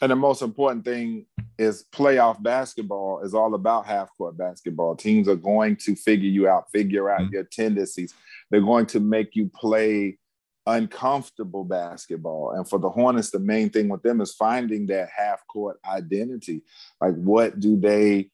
And 0.00 0.10
the 0.10 0.16
most 0.16 0.42
important 0.42 0.84
thing 0.84 1.26
is 1.58 1.84
playoff 1.94 2.42
basketball 2.42 3.20
is 3.20 3.34
all 3.34 3.54
about 3.54 3.86
half 3.86 4.10
court 4.18 4.36
basketball. 4.36 4.96
Teams 4.96 5.28
are 5.28 5.36
going 5.36 5.76
to 5.76 5.94
figure 5.94 6.28
you 6.28 6.48
out, 6.48 6.70
figure 6.72 7.08
out 7.08 7.20
mm-hmm. 7.20 7.34
your 7.34 7.44
tendencies. 7.44 8.12
They're 8.50 8.60
going 8.60 8.86
to 8.86 9.00
make 9.00 9.36
you 9.36 9.48
play 9.54 10.18
uncomfortable 10.66 11.64
basketball. 11.64 12.50
And 12.50 12.68
for 12.68 12.80
the 12.80 12.90
Hornets, 12.90 13.30
the 13.30 13.38
main 13.38 13.70
thing 13.70 13.88
with 13.88 14.02
them 14.02 14.20
is 14.20 14.34
finding 14.34 14.86
that 14.86 15.08
half 15.16 15.46
court 15.46 15.78
identity. 15.88 16.62
Like, 17.00 17.14
what 17.14 17.60
do 17.60 17.78
they 17.78 18.31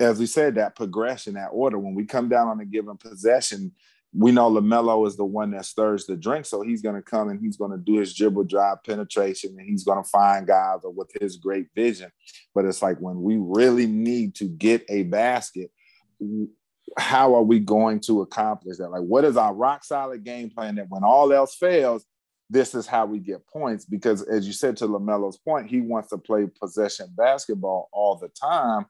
as 0.00 0.18
we 0.18 0.26
said, 0.26 0.54
that 0.56 0.76
progression, 0.76 1.34
that 1.34 1.48
order. 1.48 1.78
When 1.78 1.94
we 1.94 2.04
come 2.04 2.28
down 2.28 2.48
on 2.48 2.60
a 2.60 2.64
given 2.64 2.96
possession, 2.96 3.72
we 4.14 4.32
know 4.32 4.50
LaMelo 4.50 5.06
is 5.06 5.16
the 5.16 5.24
one 5.24 5.50
that 5.50 5.66
stirs 5.66 6.06
the 6.06 6.16
drink. 6.16 6.46
So 6.46 6.62
he's 6.62 6.82
going 6.82 6.94
to 6.94 7.02
come 7.02 7.28
and 7.28 7.40
he's 7.40 7.56
going 7.56 7.72
to 7.72 7.78
do 7.78 7.98
his 7.98 8.14
dribble 8.14 8.44
drive 8.44 8.82
penetration 8.84 9.54
and 9.58 9.68
he's 9.68 9.84
going 9.84 10.02
to 10.02 10.08
find 10.08 10.46
guys 10.46 10.80
with 10.84 11.10
his 11.20 11.36
great 11.36 11.66
vision. 11.74 12.10
But 12.54 12.64
it's 12.64 12.82
like 12.82 12.98
when 12.98 13.22
we 13.22 13.36
really 13.36 13.86
need 13.86 14.34
to 14.36 14.44
get 14.46 14.84
a 14.88 15.02
basket, 15.02 15.70
how 16.96 17.34
are 17.34 17.42
we 17.42 17.60
going 17.60 18.00
to 18.00 18.22
accomplish 18.22 18.78
that? 18.78 18.90
Like, 18.90 19.02
what 19.02 19.24
is 19.24 19.36
our 19.36 19.54
rock 19.54 19.84
solid 19.84 20.24
game 20.24 20.50
plan 20.50 20.76
that 20.76 20.88
when 20.88 21.04
all 21.04 21.32
else 21.32 21.54
fails, 21.54 22.04
this 22.48 22.74
is 22.74 22.86
how 22.86 23.04
we 23.04 23.18
get 23.18 23.46
points? 23.46 23.84
Because 23.84 24.22
as 24.22 24.46
you 24.46 24.54
said 24.54 24.76
to 24.78 24.88
LaMelo's 24.88 25.36
point, 25.36 25.68
he 25.68 25.82
wants 25.82 26.08
to 26.10 26.18
play 26.18 26.46
possession 26.46 27.12
basketball 27.14 27.90
all 27.92 28.16
the 28.16 28.28
time. 28.28 28.86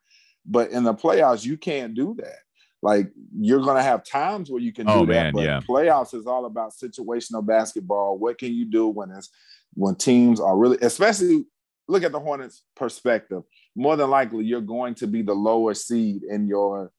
But 0.46 0.70
in 0.70 0.84
the 0.84 0.94
playoffs, 0.94 1.44
you 1.44 1.56
can't 1.56 1.94
do 1.94 2.14
that. 2.18 2.38
Like 2.80 3.10
you're 3.36 3.60
gonna 3.60 3.82
have 3.82 4.04
times 4.04 4.50
where 4.50 4.62
you 4.62 4.72
can 4.72 4.88
oh, 4.88 5.00
do 5.00 5.12
man, 5.12 5.26
that, 5.26 5.34
but 5.34 5.44
yeah. 5.44 5.60
playoffs 5.68 6.14
is 6.14 6.26
all 6.26 6.46
about 6.46 6.72
situational 6.72 7.44
basketball. 7.44 8.18
What 8.18 8.38
can 8.38 8.54
you 8.54 8.64
do 8.64 8.88
when 8.88 9.10
it's 9.10 9.30
when 9.74 9.94
teams 9.96 10.40
are 10.40 10.56
really, 10.56 10.78
especially 10.80 11.44
look 11.88 12.04
at 12.04 12.12
the 12.12 12.20
Hornets' 12.20 12.62
perspective. 12.76 13.42
More 13.74 13.96
than 13.96 14.10
likely, 14.10 14.44
you're 14.44 14.60
going 14.60 14.94
to 14.96 15.06
be 15.06 15.22
the 15.22 15.34
lower 15.34 15.74
seed 15.74 16.22
in 16.22 16.46
your 16.46 16.92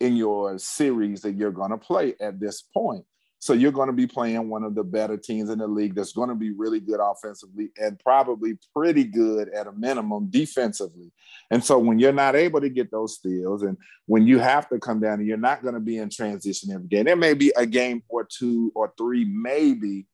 in 0.00 0.16
your 0.16 0.58
series 0.58 1.20
that 1.22 1.36
you're 1.36 1.52
going 1.52 1.70
to 1.70 1.78
play 1.78 2.14
at 2.20 2.40
this 2.40 2.62
point. 2.62 3.04
So 3.42 3.54
you're 3.54 3.72
going 3.72 3.88
to 3.88 3.92
be 3.92 4.06
playing 4.06 4.48
one 4.48 4.62
of 4.62 4.76
the 4.76 4.84
better 4.84 5.16
teams 5.16 5.50
in 5.50 5.58
the 5.58 5.66
league 5.66 5.96
that's 5.96 6.12
going 6.12 6.28
to 6.28 6.34
be 6.36 6.52
really 6.52 6.78
good 6.78 7.00
offensively 7.02 7.70
and 7.76 7.98
probably 7.98 8.56
pretty 8.72 9.02
good 9.02 9.48
at 9.48 9.66
a 9.66 9.72
minimum 9.72 10.28
defensively. 10.30 11.10
And 11.50 11.64
so 11.64 11.76
when 11.76 11.98
you're 11.98 12.12
not 12.12 12.36
able 12.36 12.60
to 12.60 12.68
get 12.68 12.92
those 12.92 13.16
steals 13.16 13.64
and 13.64 13.76
when 14.06 14.28
you 14.28 14.38
have 14.38 14.68
to 14.68 14.78
come 14.78 15.00
down 15.00 15.14
and 15.14 15.26
you're 15.26 15.36
not 15.36 15.60
going 15.60 15.74
to 15.74 15.80
be 15.80 15.98
in 15.98 16.08
transition 16.08 16.70
every 16.70 16.86
game, 16.86 17.06
there 17.06 17.16
may 17.16 17.34
be 17.34 17.52
a 17.56 17.66
game 17.66 18.04
or 18.08 18.24
two 18.24 18.70
or 18.76 18.94
three, 18.96 19.24
maybe 19.24 20.06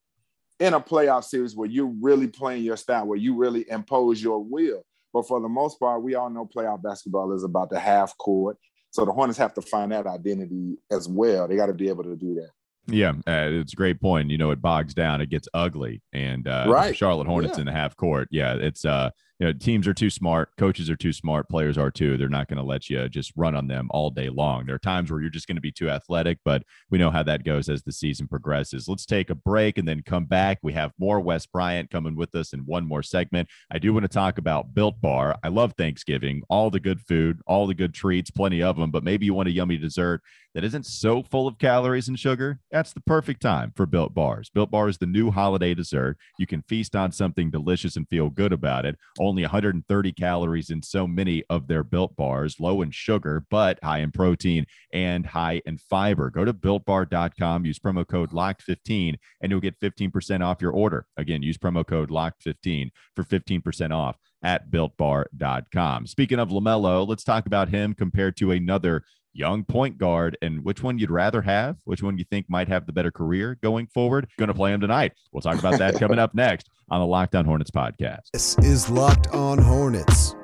in 0.58 0.72
a 0.72 0.80
playoff 0.80 1.24
series 1.24 1.54
where 1.54 1.68
you're 1.68 1.92
really 2.00 2.28
playing 2.28 2.64
your 2.64 2.78
style, 2.78 3.06
where 3.06 3.18
you 3.18 3.36
really 3.36 3.68
impose 3.68 4.22
your 4.22 4.42
will. 4.42 4.86
But 5.12 5.28
for 5.28 5.38
the 5.38 5.50
most 5.50 5.78
part, 5.78 6.02
we 6.02 6.14
all 6.14 6.30
know 6.30 6.48
playoff 6.48 6.82
basketball 6.82 7.34
is 7.34 7.44
about 7.44 7.68
the 7.68 7.78
half 7.78 8.16
court. 8.16 8.56
So 8.90 9.04
the 9.04 9.12
Hornets 9.12 9.38
have 9.38 9.52
to 9.52 9.60
find 9.60 9.92
that 9.92 10.06
identity 10.06 10.78
as 10.90 11.06
well. 11.06 11.46
They 11.46 11.56
got 11.56 11.66
to 11.66 11.74
be 11.74 11.90
able 11.90 12.04
to 12.04 12.16
do 12.16 12.34
that. 12.36 12.52
Yeah, 12.90 13.10
uh, 13.26 13.48
it's 13.50 13.74
a 13.74 13.76
great 13.76 14.00
point. 14.00 14.30
You 14.30 14.38
know, 14.38 14.50
it 14.50 14.62
bogs 14.62 14.94
down, 14.94 15.20
it 15.20 15.28
gets 15.28 15.48
ugly, 15.52 16.02
and 16.12 16.48
uh, 16.48 16.66
right. 16.68 16.96
Charlotte 16.96 17.26
Hornets 17.26 17.58
yeah. 17.58 17.60
in 17.62 17.66
the 17.66 17.72
half 17.72 17.96
court. 17.96 18.28
Yeah, 18.30 18.54
it's 18.54 18.84
uh, 18.84 19.10
you 19.38 19.46
know, 19.46 19.52
teams 19.52 19.86
are 19.86 19.94
too 19.94 20.10
smart, 20.10 20.50
coaches 20.56 20.90
are 20.90 20.96
too 20.96 21.12
smart, 21.12 21.48
players 21.48 21.78
are 21.78 21.92
too. 21.92 22.16
They're 22.16 22.28
not 22.28 22.48
going 22.48 22.58
to 22.58 22.64
let 22.64 22.90
you 22.90 23.08
just 23.08 23.32
run 23.36 23.54
on 23.54 23.68
them 23.68 23.88
all 23.90 24.10
day 24.10 24.28
long. 24.28 24.66
There 24.66 24.74
are 24.74 24.80
times 24.80 25.10
where 25.10 25.20
you're 25.20 25.30
just 25.30 25.46
going 25.46 25.56
to 25.56 25.62
be 25.62 25.70
too 25.70 25.88
athletic, 25.88 26.38
but 26.44 26.64
we 26.90 26.98
know 26.98 27.10
how 27.10 27.22
that 27.22 27.44
goes 27.44 27.68
as 27.68 27.82
the 27.82 27.92
season 27.92 28.26
progresses. 28.26 28.88
Let's 28.88 29.06
take 29.06 29.30
a 29.30 29.36
break 29.36 29.78
and 29.78 29.86
then 29.86 30.02
come 30.02 30.24
back. 30.24 30.58
We 30.62 30.72
have 30.72 30.92
more 30.98 31.20
Wes 31.20 31.46
Bryant 31.46 31.88
coming 31.88 32.16
with 32.16 32.34
us 32.34 32.52
in 32.52 32.60
one 32.60 32.84
more 32.84 33.02
segment. 33.02 33.48
I 33.70 33.78
do 33.78 33.92
want 33.92 34.04
to 34.04 34.08
talk 34.08 34.38
about 34.38 34.74
Built 34.74 35.00
Bar. 35.00 35.36
I 35.44 35.48
love 35.48 35.74
Thanksgiving, 35.78 36.42
all 36.48 36.70
the 36.70 36.80
good 36.80 37.00
food, 37.00 37.40
all 37.46 37.68
the 37.68 37.74
good 37.74 37.94
treats, 37.94 38.32
plenty 38.32 38.60
of 38.60 38.76
them, 38.76 38.90
but 38.90 39.04
maybe 39.04 39.24
you 39.26 39.34
want 39.34 39.48
a 39.48 39.52
yummy 39.52 39.76
dessert 39.76 40.20
that 40.54 40.64
isn't 40.64 40.86
so 40.86 41.22
full 41.22 41.46
of 41.46 41.58
calories 41.58 42.08
and 42.08 42.18
sugar. 42.18 42.58
That's 42.72 42.92
the 42.92 43.00
perfect 43.02 43.40
time 43.42 43.72
for 43.76 43.86
Built 43.86 44.14
Bars. 44.14 44.50
Built 44.50 44.70
Bar 44.70 44.88
is 44.88 44.98
the 44.98 45.06
new 45.06 45.30
holiday 45.30 45.74
dessert. 45.74 46.16
You 46.38 46.46
can 46.46 46.62
feast 46.62 46.96
on 46.96 47.12
something 47.12 47.50
delicious 47.50 47.96
and 47.96 48.08
feel 48.08 48.30
good 48.30 48.52
about 48.52 48.84
it 48.84 48.98
130 49.36 50.12
calories 50.12 50.70
in 50.70 50.82
so 50.82 51.06
many 51.06 51.44
of 51.50 51.66
their 51.66 51.84
built 51.84 52.16
bars, 52.16 52.58
low 52.58 52.82
in 52.82 52.90
sugar, 52.90 53.44
but 53.50 53.78
high 53.82 53.98
in 53.98 54.12
protein 54.12 54.66
and 54.92 55.26
high 55.26 55.62
in 55.66 55.78
fiber. 55.78 56.30
Go 56.30 56.44
to 56.44 56.52
builtbar.com, 56.52 57.64
use 57.64 57.78
promo 57.78 58.06
code 58.06 58.30
LOCKED15, 58.30 59.16
and 59.40 59.50
you'll 59.50 59.60
get 59.60 59.78
15% 59.80 60.44
off 60.44 60.62
your 60.62 60.72
order. 60.72 61.06
Again, 61.16 61.42
use 61.42 61.58
promo 61.58 61.86
code 61.86 62.10
LOCKED15 62.10 62.90
for 63.14 63.24
15% 63.24 63.90
off 63.94 64.16
at 64.42 64.70
builtbar.com. 64.70 66.06
Speaking 66.06 66.38
of 66.38 66.50
LaMelo, 66.50 67.06
let's 67.06 67.24
talk 67.24 67.46
about 67.46 67.68
him 67.68 67.94
compared 67.94 68.36
to 68.36 68.52
another 68.52 69.02
young 69.38 69.64
point 69.64 69.96
guard 69.96 70.36
and 70.42 70.64
which 70.64 70.82
one 70.82 70.98
you'd 70.98 71.10
rather 71.10 71.40
have, 71.42 71.76
which 71.84 72.02
one 72.02 72.18
you 72.18 72.24
think 72.24 72.46
might 72.48 72.68
have 72.68 72.86
the 72.86 72.92
better 72.92 73.10
career 73.10 73.56
going 73.62 73.86
forward. 73.86 74.26
Going 74.36 74.48
to 74.48 74.54
play 74.54 74.72
him 74.72 74.80
tonight. 74.80 75.12
We'll 75.32 75.40
talk 75.40 75.58
about 75.58 75.78
that 75.78 75.94
coming 75.98 76.18
up 76.18 76.34
next 76.34 76.68
on 76.90 77.00
the 77.00 77.06
Locked 77.06 77.34
On 77.34 77.44
Hornets 77.44 77.70
podcast. 77.70 78.30
This 78.32 78.58
is 78.58 78.90
Locked 78.90 79.28
On 79.28 79.58
Hornets. 79.58 80.34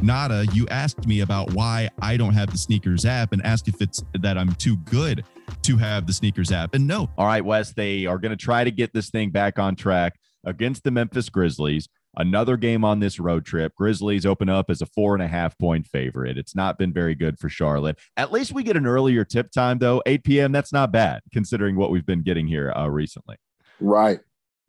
Nada, 0.00 0.46
you 0.52 0.66
asked 0.68 1.06
me 1.06 1.20
about 1.20 1.52
why 1.54 1.88
I 2.00 2.16
don't 2.16 2.34
have 2.34 2.50
the 2.50 2.58
sneakers 2.58 3.04
app 3.04 3.32
and 3.32 3.44
asked 3.44 3.68
if 3.68 3.80
it's 3.80 4.02
that 4.20 4.38
I'm 4.38 4.54
too 4.54 4.76
good 4.78 5.24
to 5.62 5.76
have 5.76 6.06
the 6.06 6.12
sneakers 6.12 6.52
app. 6.52 6.74
And 6.74 6.86
no. 6.86 7.10
All 7.18 7.26
right, 7.26 7.44
Wes, 7.44 7.72
they 7.72 8.06
are 8.06 8.18
going 8.18 8.30
to 8.30 8.36
try 8.36 8.64
to 8.64 8.70
get 8.70 8.92
this 8.92 9.10
thing 9.10 9.30
back 9.30 9.58
on 9.58 9.74
track 9.74 10.18
against 10.44 10.84
the 10.84 10.90
Memphis 10.90 11.28
Grizzlies. 11.28 11.88
Another 12.18 12.56
game 12.56 12.84
on 12.84 12.98
this 12.98 13.20
road 13.20 13.46
trip. 13.46 13.76
Grizzlies 13.76 14.26
open 14.26 14.48
up 14.48 14.70
as 14.70 14.82
a 14.82 14.86
four 14.86 15.14
and 15.14 15.22
a 15.22 15.28
half 15.28 15.56
point 15.56 15.86
favorite. 15.86 16.36
It's 16.36 16.54
not 16.54 16.76
been 16.76 16.92
very 16.92 17.14
good 17.14 17.38
for 17.38 17.48
Charlotte. 17.48 17.96
At 18.16 18.32
least 18.32 18.52
we 18.52 18.64
get 18.64 18.76
an 18.76 18.86
earlier 18.86 19.24
tip 19.24 19.52
time, 19.52 19.78
though. 19.78 20.02
8 20.04 20.24
p.m. 20.24 20.50
That's 20.50 20.72
not 20.72 20.90
bad 20.90 21.22
considering 21.32 21.76
what 21.76 21.92
we've 21.92 22.04
been 22.04 22.22
getting 22.22 22.48
here 22.48 22.72
uh, 22.76 22.88
recently. 22.88 23.36
Right. 23.78 24.18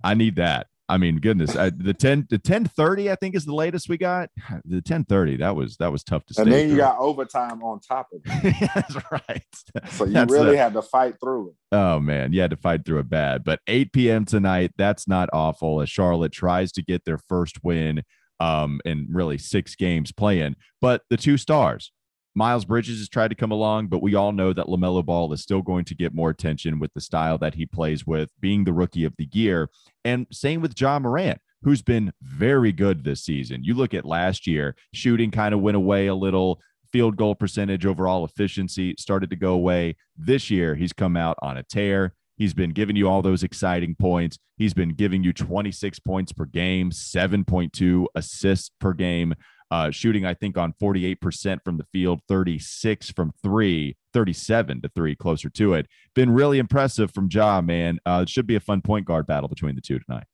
I 0.03 0.13
need 0.13 0.35
that. 0.35 0.67
I 0.89 0.97
mean, 0.97 1.17
goodness, 1.17 1.55
I, 1.55 1.69
the 1.69 1.93
ten 1.93 2.25
the 2.31 2.39
ten 2.39 2.65
thirty 2.65 3.11
I 3.11 3.15
think 3.15 3.35
is 3.35 3.45
the 3.45 3.53
latest 3.53 3.87
we 3.89 3.97
got. 3.97 4.29
The 4.65 4.81
ten 4.81 5.05
thirty 5.05 5.37
that 5.37 5.55
was 5.55 5.77
that 5.77 5.91
was 5.91 6.03
tough 6.03 6.25
to. 6.25 6.41
And 6.41 6.51
then 6.51 6.63
you 6.63 6.69
through. 6.69 6.77
got 6.79 6.97
overtime 6.97 7.61
on 7.61 7.79
top 7.79 8.07
of 8.11 8.21
it. 8.25 8.71
That's 8.75 8.95
right. 9.11 9.43
So 9.91 10.05
you 10.05 10.13
that's 10.13 10.31
really 10.31 10.51
the, 10.51 10.57
had 10.57 10.73
to 10.73 10.81
fight 10.81 11.15
through 11.21 11.49
it. 11.49 11.55
Oh 11.71 11.99
man, 11.99 12.33
you 12.33 12.41
had 12.41 12.49
to 12.49 12.57
fight 12.57 12.85
through 12.85 12.99
it 12.99 13.09
bad. 13.09 13.43
But 13.43 13.59
eight 13.67 13.93
p.m. 13.93 14.25
tonight, 14.25 14.71
that's 14.77 15.07
not 15.07 15.29
awful. 15.31 15.79
As 15.79 15.89
Charlotte 15.89 16.31
tries 16.31 16.71
to 16.71 16.81
get 16.81 17.05
their 17.05 17.19
first 17.19 17.63
win, 17.63 18.03
um, 18.39 18.81
in 18.83 19.07
really 19.11 19.37
six 19.37 19.75
games 19.75 20.11
playing, 20.11 20.55
but 20.81 21.03
the 21.09 21.17
two 21.17 21.37
stars 21.37 21.91
Miles 22.35 22.65
Bridges 22.65 22.99
has 22.99 23.09
tried 23.09 23.29
to 23.29 23.35
come 23.35 23.51
along, 23.51 23.87
but 23.87 24.01
we 24.01 24.15
all 24.15 24.31
know 24.31 24.53
that 24.53 24.67
LaMelo 24.67 25.03
Ball 25.03 25.33
is 25.33 25.41
still 25.41 25.61
going 25.61 25.85
to 25.85 25.95
get 25.95 26.13
more 26.13 26.29
attention 26.29 26.79
with 26.79 26.93
the 26.93 27.01
style 27.01 27.37
that 27.39 27.55
he 27.55 27.65
plays 27.65 28.05
with, 28.05 28.29
being 28.39 28.63
the 28.63 28.73
rookie 28.73 29.03
of 29.03 29.15
the 29.17 29.27
year. 29.31 29.69
And 30.05 30.27
same 30.31 30.61
with 30.61 30.79
Ja 30.79 30.99
Morant, 30.99 31.39
who's 31.63 31.81
been 31.81 32.13
very 32.21 32.71
good 32.71 33.03
this 33.03 33.23
season. 33.23 33.63
You 33.63 33.73
look 33.73 33.93
at 33.93 34.05
last 34.05 34.47
year, 34.47 34.75
shooting 34.93 35.31
kind 35.31 35.53
of 35.53 35.61
went 35.61 35.77
away 35.77 36.07
a 36.07 36.15
little, 36.15 36.61
field 36.91 37.17
goal 37.17 37.35
percentage, 37.35 37.85
overall 37.85 38.25
efficiency 38.25 38.95
started 38.97 39.29
to 39.29 39.35
go 39.35 39.53
away. 39.53 39.95
This 40.17 40.49
year, 40.49 40.75
he's 40.75 40.93
come 40.93 41.17
out 41.17 41.37
on 41.41 41.57
a 41.57 41.63
tear. 41.63 42.13
He's 42.35 42.53
been 42.53 42.71
giving 42.71 42.95
you 42.95 43.09
all 43.09 43.21
those 43.21 43.43
exciting 43.43 43.95
points. 43.95 44.39
He's 44.55 44.73
been 44.73 44.93
giving 44.93 45.23
you 45.23 45.33
26 45.33 45.99
points 45.99 46.31
per 46.31 46.45
game, 46.45 46.91
7.2 46.91 48.05
assists 48.15 48.71
per 48.79 48.93
game 48.93 49.35
uh, 49.71 49.91
shooting, 49.91 50.25
I 50.25 50.33
think, 50.33 50.57
on 50.57 50.73
48% 50.81 51.63
from 51.63 51.77
the 51.77 51.85
field, 51.91 52.21
36 52.27 53.11
from 53.11 53.33
three, 53.43 53.97
37 54.13 54.81
to 54.81 54.89
three, 54.89 55.15
closer 55.15 55.49
to 55.49 55.73
it. 55.73 55.87
Been 56.15 56.31
really 56.31 56.59
impressive 56.59 57.11
from 57.11 57.29
Ja, 57.31 57.61
man. 57.61 57.99
Uh, 58.05 58.21
it 58.23 58.29
should 58.29 58.47
be 58.47 58.55
a 58.55 58.59
fun 58.59 58.81
point 58.81 59.05
guard 59.05 59.27
battle 59.27 59.47
between 59.47 59.75
the 59.75 59.81
two 59.81 59.99
tonight. 59.99 60.25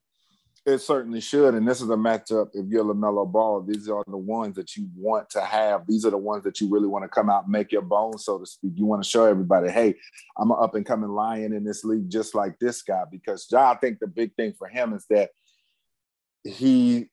It 0.64 0.78
certainly 0.78 1.20
should. 1.20 1.54
And 1.54 1.68
this 1.68 1.80
is 1.80 1.88
a 1.90 1.94
matchup. 1.94 2.48
If 2.52 2.66
you're 2.66 2.84
LaMelo 2.84 3.30
Ball, 3.30 3.62
these 3.62 3.88
are 3.88 4.02
the 4.08 4.16
ones 4.16 4.56
that 4.56 4.74
you 4.74 4.88
want 4.96 5.30
to 5.30 5.40
have. 5.40 5.86
These 5.86 6.04
are 6.04 6.10
the 6.10 6.18
ones 6.18 6.42
that 6.42 6.60
you 6.60 6.68
really 6.68 6.88
want 6.88 7.04
to 7.04 7.08
come 7.08 7.30
out 7.30 7.44
and 7.44 7.52
make 7.52 7.70
your 7.70 7.82
bones, 7.82 8.24
so 8.24 8.38
to 8.38 8.46
speak. 8.46 8.72
You 8.74 8.84
want 8.84 9.00
to 9.04 9.08
show 9.08 9.26
everybody, 9.26 9.70
hey, 9.70 9.94
I'm 10.36 10.50
an 10.50 10.56
up 10.60 10.74
and 10.74 10.84
coming 10.84 11.10
lion 11.10 11.52
in 11.52 11.62
this 11.62 11.84
league, 11.84 12.10
just 12.10 12.34
like 12.34 12.58
this 12.58 12.82
guy. 12.82 13.04
Because 13.08 13.46
Ja, 13.48 13.70
I 13.70 13.76
think 13.76 14.00
the 14.00 14.08
big 14.08 14.34
thing 14.34 14.54
for 14.58 14.66
him 14.66 14.92
is 14.92 15.06
that 15.08 15.30
he 16.42 17.10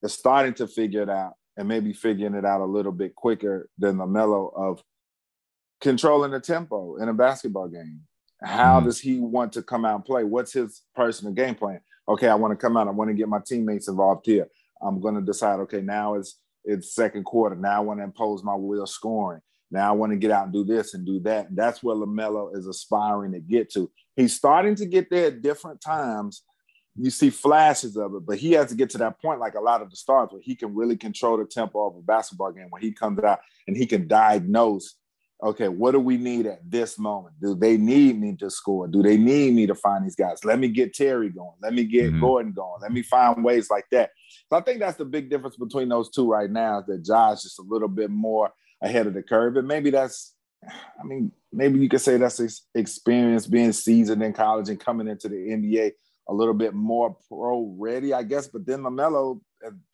is 0.00 0.12
starting 0.12 0.54
to 0.54 0.68
figure 0.68 1.02
it 1.02 1.10
out 1.10 1.32
and 1.56 1.68
maybe 1.68 1.92
figuring 1.92 2.34
it 2.34 2.44
out 2.44 2.60
a 2.60 2.66
little 2.66 2.92
bit 2.92 3.14
quicker 3.14 3.68
than 3.78 3.96
LaMelo 3.96 4.52
of 4.56 4.82
controlling 5.80 6.30
the 6.30 6.40
tempo 6.40 6.96
in 6.96 7.08
a 7.08 7.14
basketball 7.14 7.68
game. 7.68 8.00
How 8.42 8.78
mm-hmm. 8.78 8.86
does 8.86 9.00
he 9.00 9.20
want 9.20 9.52
to 9.52 9.62
come 9.62 9.84
out 9.84 9.96
and 9.96 10.04
play? 10.04 10.24
What's 10.24 10.52
his 10.52 10.82
personal 10.94 11.32
game 11.32 11.54
plan? 11.54 11.80
Okay, 12.08 12.28
I 12.28 12.34
want 12.34 12.52
to 12.52 12.56
come 12.56 12.76
out. 12.76 12.88
I 12.88 12.92
want 12.92 13.10
to 13.10 13.14
get 13.14 13.28
my 13.28 13.40
teammates 13.44 13.88
involved 13.88 14.26
here. 14.26 14.48
I'm 14.80 15.00
going 15.00 15.14
to 15.14 15.20
decide. 15.20 15.60
Okay, 15.60 15.80
now 15.80 16.14
it's 16.14 16.38
it's 16.64 16.94
second 16.94 17.24
quarter. 17.24 17.56
Now 17.56 17.76
I 17.76 17.80
want 17.80 18.00
to 18.00 18.04
impose 18.04 18.42
my 18.42 18.54
will 18.54 18.86
scoring. 18.86 19.40
Now 19.70 19.88
I 19.88 19.92
want 19.92 20.12
to 20.12 20.18
get 20.18 20.30
out 20.30 20.44
and 20.44 20.52
do 20.52 20.64
this 20.64 20.94
and 20.94 21.06
do 21.06 21.18
that. 21.20 21.48
And 21.48 21.56
that's 21.56 21.82
where 21.82 21.96
LaMelo 21.96 22.56
is 22.56 22.66
aspiring 22.66 23.32
to 23.32 23.40
get 23.40 23.72
to. 23.72 23.90
He's 24.16 24.34
starting 24.36 24.74
to 24.76 24.86
get 24.86 25.10
there 25.10 25.28
at 25.28 25.42
different 25.42 25.80
times, 25.80 26.42
you 26.96 27.10
see 27.10 27.30
flashes 27.30 27.96
of 27.96 28.14
it, 28.14 28.26
but 28.26 28.38
he 28.38 28.52
has 28.52 28.68
to 28.68 28.74
get 28.74 28.90
to 28.90 28.98
that 28.98 29.20
point, 29.20 29.40
like 29.40 29.54
a 29.54 29.60
lot 29.60 29.82
of 29.82 29.90
the 29.90 29.96
stars, 29.96 30.28
where 30.30 30.42
he 30.42 30.54
can 30.54 30.74
really 30.74 30.96
control 30.96 31.36
the 31.38 31.44
tempo 31.44 31.86
of 31.86 31.96
a 31.96 32.02
basketball 32.02 32.52
game. 32.52 32.66
When 32.70 32.82
he 32.82 32.92
comes 32.92 33.18
out 33.20 33.40
and 33.66 33.76
he 33.76 33.86
can 33.86 34.06
diagnose, 34.06 34.96
okay, 35.42 35.68
what 35.68 35.92
do 35.92 36.00
we 36.00 36.18
need 36.18 36.46
at 36.46 36.58
this 36.70 36.98
moment? 36.98 37.34
Do 37.40 37.54
they 37.54 37.76
need 37.76 38.20
me 38.20 38.36
to 38.36 38.50
score? 38.50 38.86
Do 38.88 39.02
they 39.02 39.16
need 39.16 39.54
me 39.54 39.66
to 39.66 39.74
find 39.74 40.04
these 40.04 40.14
guys? 40.14 40.44
Let 40.44 40.58
me 40.58 40.68
get 40.68 40.94
Terry 40.94 41.30
going. 41.30 41.56
Let 41.62 41.72
me 41.72 41.84
get 41.84 42.10
mm-hmm. 42.10 42.20
Gordon 42.20 42.52
going. 42.52 42.82
Let 42.82 42.92
me 42.92 43.02
find 43.02 43.42
ways 43.42 43.70
like 43.70 43.86
that. 43.90 44.10
So 44.50 44.58
I 44.58 44.60
think 44.60 44.78
that's 44.78 44.98
the 44.98 45.04
big 45.04 45.30
difference 45.30 45.56
between 45.56 45.88
those 45.88 46.10
two 46.10 46.30
right 46.30 46.50
now 46.50 46.80
is 46.80 46.86
that 46.86 47.06
Ja 47.06 47.32
is 47.32 47.56
a 47.58 47.62
little 47.62 47.88
bit 47.88 48.10
more 48.10 48.50
ahead 48.82 49.06
of 49.06 49.14
the 49.14 49.22
curve, 49.22 49.56
and 49.56 49.66
maybe 49.66 49.90
that's, 49.90 50.34
I 50.64 51.04
mean, 51.04 51.32
maybe 51.52 51.78
you 51.78 51.88
could 51.88 52.00
say 52.00 52.18
that's 52.18 52.66
experience 52.74 53.46
being 53.46 53.72
seasoned 53.72 54.22
in 54.22 54.32
college 54.32 54.68
and 54.68 54.78
coming 54.78 55.08
into 55.08 55.28
the 55.28 55.36
NBA 55.36 55.92
a 56.28 56.34
little 56.34 56.54
bit 56.54 56.74
more 56.74 57.16
pro 57.28 57.74
ready, 57.78 58.14
I 58.14 58.22
guess. 58.22 58.48
But 58.48 58.66
then 58.66 58.80
LaMelo 58.80 59.40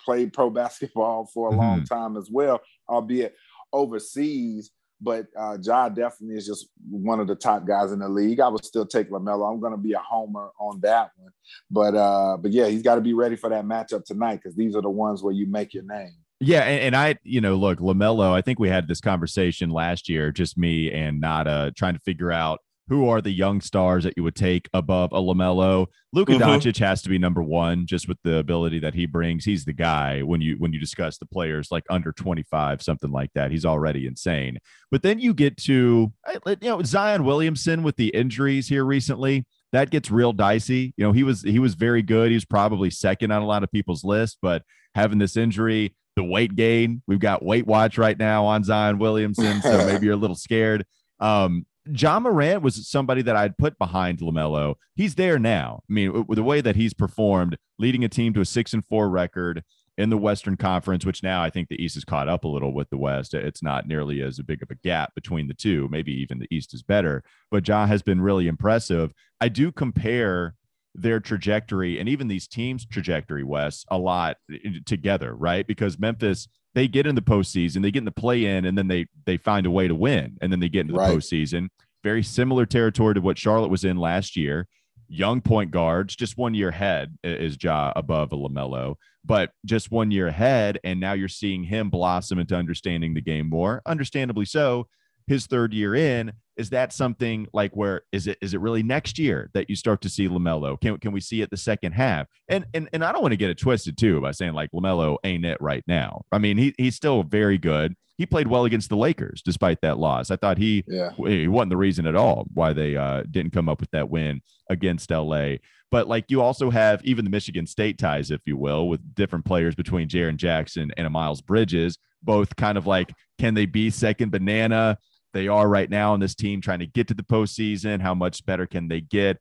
played 0.04 0.32
pro 0.32 0.50
basketball 0.62 1.30
for 1.32 1.48
a 1.48 1.50
mm-hmm. 1.50 1.60
long 1.60 1.84
time 1.84 2.16
as 2.16 2.28
well, 2.30 2.60
albeit 2.88 3.34
overseas. 3.72 4.70
But 5.00 5.26
uh, 5.38 5.58
Ja 5.62 5.88
definitely 5.88 6.36
is 6.36 6.46
just 6.46 6.68
one 6.90 7.20
of 7.20 7.28
the 7.28 7.36
top 7.36 7.66
guys 7.66 7.92
in 7.92 8.00
the 8.00 8.08
league. 8.08 8.40
I 8.40 8.48
would 8.48 8.64
still 8.64 8.86
take 8.86 9.10
LaMelo. 9.10 9.48
I'm 9.48 9.60
going 9.60 9.72
to 9.72 9.78
be 9.78 9.92
a 9.92 10.00
homer 10.00 10.50
on 10.58 10.80
that 10.80 11.10
one. 11.16 11.30
But 11.70 11.94
uh, 11.94 12.36
but 12.38 12.50
yeah, 12.50 12.66
he's 12.66 12.82
got 12.82 12.96
to 12.96 13.00
be 13.00 13.14
ready 13.14 13.36
for 13.36 13.48
that 13.50 13.64
matchup 13.64 14.04
tonight 14.04 14.40
because 14.42 14.56
these 14.56 14.74
are 14.74 14.82
the 14.82 14.90
ones 14.90 15.22
where 15.22 15.34
you 15.34 15.46
make 15.46 15.72
your 15.72 15.84
name. 15.84 16.16
Yeah, 16.40 16.60
and, 16.60 16.80
and, 16.82 16.96
I, 16.96 17.16
you 17.24 17.40
know, 17.40 17.56
look, 17.56 17.80
Lamelo. 17.80 18.32
I 18.32 18.42
think 18.42 18.60
we 18.60 18.68
had 18.68 18.86
this 18.86 19.00
conversation 19.00 19.70
last 19.70 20.08
year, 20.08 20.30
just 20.30 20.56
me 20.56 20.92
and 20.92 21.20
Nada 21.20 21.72
trying 21.76 21.94
to 21.94 22.00
figure 22.00 22.30
out 22.30 22.60
who 22.88 23.08
are 23.08 23.20
the 23.20 23.30
young 23.30 23.60
stars 23.60 24.04
that 24.04 24.14
you 24.16 24.22
would 24.22 24.34
take 24.34 24.68
above 24.72 25.12
a 25.12 25.20
LaMelo? 25.20 25.86
Luka 26.12 26.32
mm-hmm. 26.32 26.42
Doncic 26.42 26.78
has 26.78 27.02
to 27.02 27.08
be 27.08 27.18
number 27.18 27.42
one, 27.42 27.86
just 27.86 28.08
with 28.08 28.18
the 28.24 28.38
ability 28.38 28.78
that 28.80 28.94
he 28.94 29.06
brings. 29.06 29.44
He's 29.44 29.64
the 29.64 29.72
guy 29.72 30.22
when 30.22 30.40
you 30.40 30.56
when 30.58 30.72
you 30.72 30.80
discuss 30.80 31.18
the 31.18 31.26
players 31.26 31.68
like 31.70 31.84
under 31.90 32.12
25, 32.12 32.82
something 32.82 33.10
like 33.10 33.30
that. 33.34 33.50
He's 33.50 33.66
already 33.66 34.06
insane. 34.06 34.58
But 34.90 35.02
then 35.02 35.18
you 35.18 35.34
get 35.34 35.56
to 35.64 36.12
you 36.44 36.56
know 36.62 36.82
Zion 36.82 37.24
Williamson 37.24 37.82
with 37.82 37.96
the 37.96 38.08
injuries 38.08 38.68
here 38.68 38.84
recently. 38.84 39.46
That 39.72 39.90
gets 39.90 40.10
real 40.10 40.32
dicey. 40.32 40.94
You 40.96 41.04
know, 41.04 41.12
he 41.12 41.22
was 41.22 41.42
he 41.42 41.58
was 41.58 41.74
very 41.74 42.02
good. 42.02 42.30
He 42.30 42.34
was 42.34 42.46
probably 42.46 42.90
second 42.90 43.30
on 43.32 43.42
a 43.42 43.46
lot 43.46 43.62
of 43.62 43.70
people's 43.70 44.02
list, 44.02 44.38
but 44.40 44.62
having 44.94 45.18
this 45.18 45.36
injury, 45.36 45.94
the 46.16 46.24
weight 46.24 46.56
gain, 46.56 47.02
we've 47.06 47.20
got 47.20 47.44
Weight 47.44 47.66
Watch 47.66 47.98
right 47.98 48.18
now 48.18 48.46
on 48.46 48.64
Zion 48.64 48.98
Williamson, 48.98 49.60
so 49.60 49.86
maybe 49.86 50.06
you're 50.06 50.14
a 50.14 50.18
little 50.18 50.36
scared. 50.36 50.86
Um, 51.20 51.66
Ja 51.92 52.18
Morant 52.20 52.62
was 52.62 52.88
somebody 52.88 53.22
that 53.22 53.36
I'd 53.36 53.58
put 53.58 53.78
behind 53.78 54.18
LaMelo. 54.18 54.74
He's 54.94 55.14
there 55.14 55.38
now. 55.38 55.82
I 55.88 55.92
mean, 55.92 56.24
the 56.28 56.42
way 56.42 56.60
that 56.60 56.76
he's 56.76 56.94
performed, 56.94 57.56
leading 57.78 58.04
a 58.04 58.08
team 58.08 58.32
to 58.34 58.40
a 58.40 58.44
six 58.44 58.72
and 58.72 58.84
four 58.84 59.08
record 59.08 59.64
in 59.96 60.10
the 60.10 60.16
Western 60.16 60.56
Conference, 60.56 61.04
which 61.04 61.24
now 61.24 61.42
I 61.42 61.50
think 61.50 61.68
the 61.68 61.82
East 61.82 61.96
has 61.96 62.04
caught 62.04 62.28
up 62.28 62.44
a 62.44 62.48
little 62.48 62.72
with 62.72 62.88
the 62.88 62.96
West. 62.96 63.34
It's 63.34 63.62
not 63.62 63.88
nearly 63.88 64.22
as 64.22 64.38
big 64.40 64.62
of 64.62 64.70
a 64.70 64.76
gap 64.76 65.14
between 65.14 65.48
the 65.48 65.54
two. 65.54 65.88
Maybe 65.90 66.12
even 66.12 66.38
the 66.38 66.46
East 66.50 66.72
is 66.72 66.82
better. 66.84 67.24
But 67.50 67.66
Ja 67.66 67.86
has 67.86 68.02
been 68.02 68.20
really 68.20 68.46
impressive. 68.46 69.12
I 69.40 69.48
do 69.48 69.72
compare 69.72 70.54
their 70.94 71.20
trajectory 71.20 71.98
and 71.98 72.08
even 72.08 72.28
these 72.28 72.46
teams' 72.46 72.86
trajectory, 72.86 73.44
Wes, 73.44 73.84
a 73.90 73.98
lot 73.98 74.36
eh, 74.52 74.78
together, 74.86 75.34
right? 75.34 75.66
Because 75.66 75.98
Memphis, 75.98 76.48
they 76.78 76.86
get 76.86 77.06
in 77.08 77.16
the 77.16 77.20
postseason, 77.20 77.82
they 77.82 77.90
get 77.90 78.00
in 78.00 78.04
the 78.04 78.12
play 78.12 78.44
in, 78.44 78.64
and 78.64 78.78
then 78.78 78.86
they 78.86 79.06
they 79.26 79.36
find 79.36 79.66
a 79.66 79.70
way 79.70 79.88
to 79.88 79.94
win, 79.94 80.38
and 80.40 80.52
then 80.52 80.60
they 80.60 80.68
get 80.68 80.82
into 80.82 80.92
the 80.92 81.00
postseason. 81.00 81.68
Very 82.04 82.22
similar 82.22 82.66
territory 82.66 83.14
to 83.14 83.20
what 83.20 83.36
Charlotte 83.36 83.70
was 83.70 83.84
in 83.84 83.96
last 83.96 84.36
year. 84.36 84.68
Young 85.08 85.40
point 85.40 85.72
guards, 85.72 86.14
just 86.14 86.38
one 86.38 86.54
year 86.54 86.68
ahead 86.68 87.18
is 87.24 87.56
Ja 87.60 87.92
above 87.96 88.32
a 88.32 88.36
Lamelo, 88.36 88.94
but 89.24 89.50
just 89.64 89.90
one 89.90 90.12
year 90.12 90.28
ahead, 90.28 90.78
and 90.84 91.00
now 91.00 91.14
you're 91.14 91.28
seeing 91.28 91.64
him 91.64 91.90
blossom 91.90 92.38
into 92.38 92.54
understanding 92.54 93.14
the 93.14 93.20
game 93.20 93.48
more. 93.48 93.82
Understandably 93.84 94.44
so. 94.44 94.86
His 95.28 95.46
third 95.46 95.72
year 95.74 95.94
in, 95.94 96.32
is 96.56 96.70
that 96.70 96.92
something 96.92 97.46
like 97.52 97.76
where 97.76 98.02
is 98.12 98.26
it 98.26 98.38
is 98.42 98.54
it 98.54 98.60
really 98.60 98.82
next 98.82 99.18
year 99.18 99.50
that 99.54 99.68
you 99.70 99.76
start 99.76 100.00
to 100.02 100.08
see 100.08 100.26
Lamelo? 100.28 100.80
Can 100.80 100.98
can 100.98 101.12
we 101.12 101.20
see 101.20 101.42
it 101.42 101.50
the 101.50 101.56
second 101.56 101.92
half? 101.92 102.26
And 102.48 102.64
and 102.74 102.88
and 102.92 103.04
I 103.04 103.12
don't 103.12 103.22
want 103.22 103.32
to 103.32 103.36
get 103.36 103.50
it 103.50 103.58
twisted 103.58 103.96
too 103.96 104.20
by 104.20 104.32
saying 104.32 104.54
like 104.54 104.70
Lamelo 104.72 105.18
ain't 105.22 105.44
it 105.44 105.58
right 105.60 105.84
now. 105.86 106.22
I 106.32 106.38
mean 106.38 106.58
he 106.58 106.74
he's 106.78 106.96
still 106.96 107.22
very 107.22 107.58
good. 107.58 107.94
He 108.16 108.26
played 108.26 108.48
well 108.48 108.64
against 108.64 108.88
the 108.88 108.96
Lakers 108.96 109.42
despite 109.42 109.80
that 109.82 109.98
loss. 109.98 110.32
I 110.32 110.36
thought 110.36 110.58
he 110.58 110.82
Yeah. 110.88 111.10
he 111.16 111.46
wasn't 111.46 111.70
the 111.70 111.76
reason 111.76 112.06
at 112.06 112.16
all 112.16 112.46
why 112.52 112.72
they 112.72 112.96
uh, 112.96 113.22
didn't 113.30 113.52
come 113.52 113.68
up 113.68 113.80
with 113.80 113.92
that 113.92 114.10
win 114.10 114.40
against 114.68 115.10
LA. 115.12 115.56
But 115.92 116.08
like 116.08 116.24
you 116.28 116.42
also 116.42 116.70
have 116.70 117.02
even 117.04 117.24
the 117.24 117.30
Michigan 117.30 117.66
State 117.66 117.98
ties, 117.98 118.30
if 118.32 118.40
you 118.46 118.56
will, 118.56 118.88
with 118.88 119.14
different 119.14 119.44
players 119.44 119.74
between 119.76 120.08
Jaren 120.08 120.36
Jackson 120.36 120.90
and 120.96 121.06
a 121.06 121.10
Miles 121.10 121.40
Bridges, 121.40 121.96
both 122.22 122.56
kind 122.56 122.76
of 122.76 122.86
like 122.86 123.12
can 123.38 123.54
they 123.54 123.66
be 123.66 123.88
second 123.90 124.32
banana? 124.32 124.98
They 125.32 125.48
are 125.48 125.68
right 125.68 125.90
now 125.90 126.14
in 126.14 126.20
this 126.20 126.34
team 126.34 126.60
trying 126.60 126.78
to 126.80 126.86
get 126.86 127.08
to 127.08 127.14
the 127.14 127.22
postseason. 127.22 128.00
How 128.00 128.14
much 128.14 128.44
better 128.46 128.66
can 128.66 128.88
they 128.88 129.00
get 129.00 129.38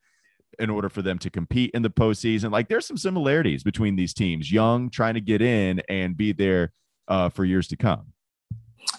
in 0.60 0.70
order 0.70 0.89
for 0.89 1.01
them 1.01 1.17
to 1.20 1.29
compete 1.29 1.72
in 1.74 1.82
the 1.82 1.89
postseason? 1.89 2.51
Like 2.51 2.67
there's 2.67 2.86
some 2.86 2.98
similarities 2.98 3.63
between 3.63 3.96
these 3.96 4.13
teams, 4.13 4.51
young, 4.51 4.89
trying 4.89 5.13
to 5.13 5.22
get 5.22 5.41
in 5.41 5.82
and 5.88 6.17
be 6.17 6.34
there 6.34 6.74
uh, 7.08 7.29
for 7.29 7.46
years 7.46 7.67
to 7.70 7.77
come. 7.77 8.13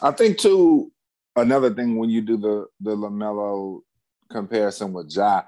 I 0.02 0.10
think 0.12 0.38
too. 0.38 0.92
Another 1.36 1.72
thing 1.72 1.96
when 1.98 2.10
you 2.10 2.20
do 2.20 2.36
the 2.36 2.66
the 2.80 2.96
Lamelo 2.96 3.80
comparison 4.30 4.92
with 4.92 5.14
Ja, 5.14 5.42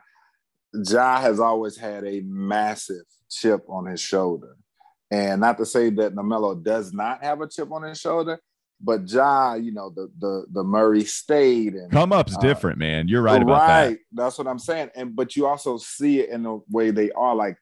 Ja 0.73 1.21
has 1.21 1.41
always 1.41 1.77
had 1.77 2.05
a 2.05 2.21
massive 2.21 3.05
chip 3.29 3.65
on 3.69 3.87
his 3.87 4.01
shoulder, 4.01 4.57
and 5.11 5.41
not 5.41 5.59
to 5.59 5.67
say 5.67 5.91
that 5.91 6.15
Lamelo 6.15 6.63
does 6.63 6.93
not 6.93 7.25
have 7.25 7.41
a 7.41 7.49
chip 7.49 7.73
on 7.73 7.83
his 7.83 7.99
shoulder, 7.99 8.39
but 8.81 9.09
Ja, 9.11 9.55
you 9.55 9.73
know 9.73 9.91
the 9.91 10.11
the 10.19 10.47
the 10.53 10.65
Murray 10.65 11.05
State 11.05 11.75
and 11.75 11.91
Come 11.91 12.13
up's 12.13 12.37
Uh, 12.37 12.41
different, 12.41 12.79
man. 12.79 13.09
You're 13.09 13.23
right 13.23 13.43
about 13.43 13.69
right. 13.69 13.89
that. 13.91 13.99
That's 14.13 14.39
what 14.39 14.47
I'm 14.47 14.59
saying. 14.59 14.91
And 14.95 15.15
but 15.15 15.37
you 15.37 15.47
also 15.47 15.77
see 15.77 16.21
it 16.21 16.31
in 16.31 16.43
the 16.45 16.61
way 16.71 16.91
they 16.91 17.11
are. 17.13 17.35
Like 17.35 17.59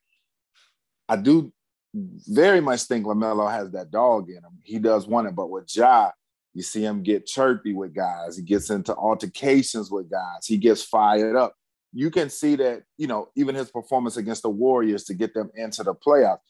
I 1.09 1.17
do 1.17 1.53
very 1.95 2.61
much 2.61 2.83
think 2.83 3.07
Lamelo 3.07 3.51
has 3.51 3.71
that 3.73 3.91
dog 3.91 4.29
in 4.29 4.37
him. 4.37 4.59
He 4.63 4.79
does 4.79 5.07
want 5.07 5.27
it, 5.27 5.35
but 5.35 5.51
with 5.51 5.75
Ja, 5.75 6.11
you 6.55 6.63
see 6.63 6.85
him 6.85 7.03
get 7.03 7.27
chirpy 7.27 7.73
with 7.73 7.95
guys. 7.95 8.37
He 8.37 8.43
gets 8.43 8.71
into 8.71 8.95
altercations 8.95 9.91
with 9.91 10.11
guys. 10.11 10.47
He 10.47 10.59
gets 10.59 10.83
fired 10.83 11.35
up. 11.35 11.55
You 11.93 12.11
can 12.11 12.29
see 12.29 12.55
that, 12.57 12.83
you 12.99 13.07
know, 13.07 13.31
even 13.35 13.55
his 13.55 13.71
performance 13.71 14.19
against 14.19 14.43
the 14.43 14.51
Warriors 14.51 15.05
to 15.05 15.15
get 15.15 15.33
them 15.33 15.51
into 15.55 15.83
the 15.83 15.95
playoffs. 15.95 16.41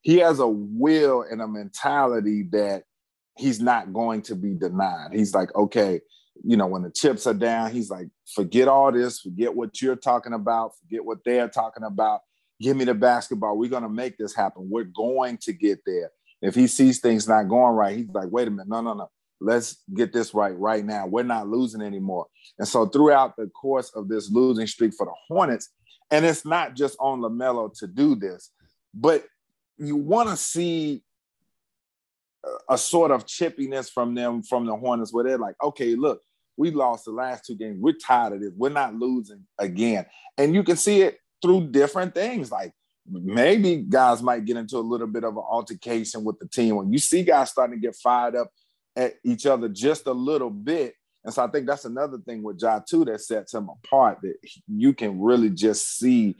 He 0.00 0.16
has 0.18 0.38
a 0.38 0.48
will 0.48 1.22
and 1.22 1.42
a 1.42 1.46
mentality 1.46 2.44
that 2.52 2.84
he's 3.36 3.60
not 3.60 3.92
going 3.92 4.22
to 4.22 4.34
be 4.34 4.54
denied. 4.54 5.10
He's 5.12 5.34
like, 5.34 5.54
okay, 5.54 6.00
you 6.44 6.56
know, 6.56 6.66
when 6.66 6.82
the 6.82 6.90
chips 6.90 7.26
are 7.26 7.34
down, 7.34 7.70
he's 7.70 7.90
like, 7.90 8.08
forget 8.34 8.68
all 8.68 8.92
this, 8.92 9.20
forget 9.20 9.54
what 9.54 9.80
you're 9.80 9.96
talking 9.96 10.32
about, 10.32 10.72
forget 10.80 11.04
what 11.04 11.18
they're 11.24 11.48
talking 11.48 11.84
about. 11.84 12.20
Give 12.60 12.76
me 12.76 12.84
the 12.84 12.94
basketball. 12.94 13.56
We're 13.56 13.70
going 13.70 13.82
to 13.82 13.88
make 13.88 14.16
this 14.16 14.34
happen. 14.34 14.68
We're 14.70 14.84
going 14.84 15.38
to 15.42 15.52
get 15.52 15.80
there. 15.86 16.10
If 16.42 16.54
he 16.54 16.66
sees 16.66 17.00
things 17.00 17.28
not 17.28 17.48
going 17.48 17.74
right, 17.74 17.96
he's 17.96 18.08
like, 18.08 18.28
wait 18.30 18.48
a 18.48 18.50
minute, 18.50 18.68
no, 18.68 18.80
no, 18.80 18.94
no. 18.94 19.10
Let's 19.40 19.82
get 19.94 20.12
this 20.12 20.32
right 20.32 20.56
right 20.58 20.84
now. 20.84 21.06
We're 21.06 21.22
not 21.22 21.48
losing 21.48 21.82
anymore. 21.82 22.26
And 22.58 22.66
so 22.66 22.86
throughout 22.86 23.36
the 23.36 23.48
course 23.48 23.90
of 23.94 24.08
this 24.08 24.30
losing 24.30 24.66
streak 24.66 24.94
for 24.96 25.06
the 25.06 25.12
Hornets, 25.28 25.70
and 26.10 26.24
it's 26.24 26.46
not 26.46 26.74
just 26.74 26.96
on 27.00 27.20
LaMelo 27.20 27.76
to 27.78 27.86
do 27.86 28.14
this, 28.14 28.50
but 28.94 29.26
you 29.76 29.96
want 29.96 30.30
to 30.30 30.36
see 30.36 31.02
a- 32.68 32.78
sort 32.78 33.10
of 33.10 33.26
chippiness 33.26 33.90
from 33.90 34.14
them 34.14 34.42
from 34.42 34.66
the 34.66 34.76
Hornets 34.76 35.12
where 35.12 35.24
they're 35.24 35.38
like, 35.38 35.56
okay, 35.62 35.94
look, 35.94 36.20
we 36.56 36.70
lost 36.70 37.04
the 37.04 37.10
last 37.12 37.44
two 37.44 37.54
games. 37.54 37.78
We're 37.80 37.94
tired 37.94 38.34
of 38.34 38.40
this. 38.40 38.52
We're 38.56 38.70
not 38.70 38.94
losing 38.94 39.46
again. 39.58 40.06
And 40.38 40.54
you 40.54 40.62
can 40.62 40.76
see 40.76 41.02
it 41.02 41.18
through 41.42 41.68
different 41.68 42.14
things. 42.14 42.50
Like 42.50 42.72
maybe 43.08 43.76
guys 43.76 44.22
might 44.22 44.44
get 44.44 44.56
into 44.56 44.78
a 44.78 44.80
little 44.80 45.06
bit 45.06 45.24
of 45.24 45.36
an 45.36 45.44
altercation 45.46 46.24
with 46.24 46.38
the 46.38 46.48
team. 46.48 46.76
When 46.76 46.92
you 46.92 46.98
see 46.98 47.22
guys 47.22 47.50
starting 47.50 47.76
to 47.76 47.80
get 47.80 47.96
fired 47.96 48.36
up 48.36 48.50
at 48.96 49.14
each 49.24 49.46
other 49.46 49.68
just 49.68 50.06
a 50.06 50.12
little 50.12 50.50
bit. 50.50 50.94
And 51.24 51.34
so 51.34 51.44
I 51.44 51.48
think 51.48 51.66
that's 51.66 51.84
another 51.84 52.18
thing 52.18 52.42
with 52.42 52.60
Ja 52.60 52.78
too 52.78 53.04
that 53.04 53.20
sets 53.20 53.52
him 53.52 53.68
apart 53.68 54.18
that 54.22 54.36
you 54.68 54.94
can 54.94 55.20
really 55.20 55.50
just 55.50 55.98
see 55.98 56.36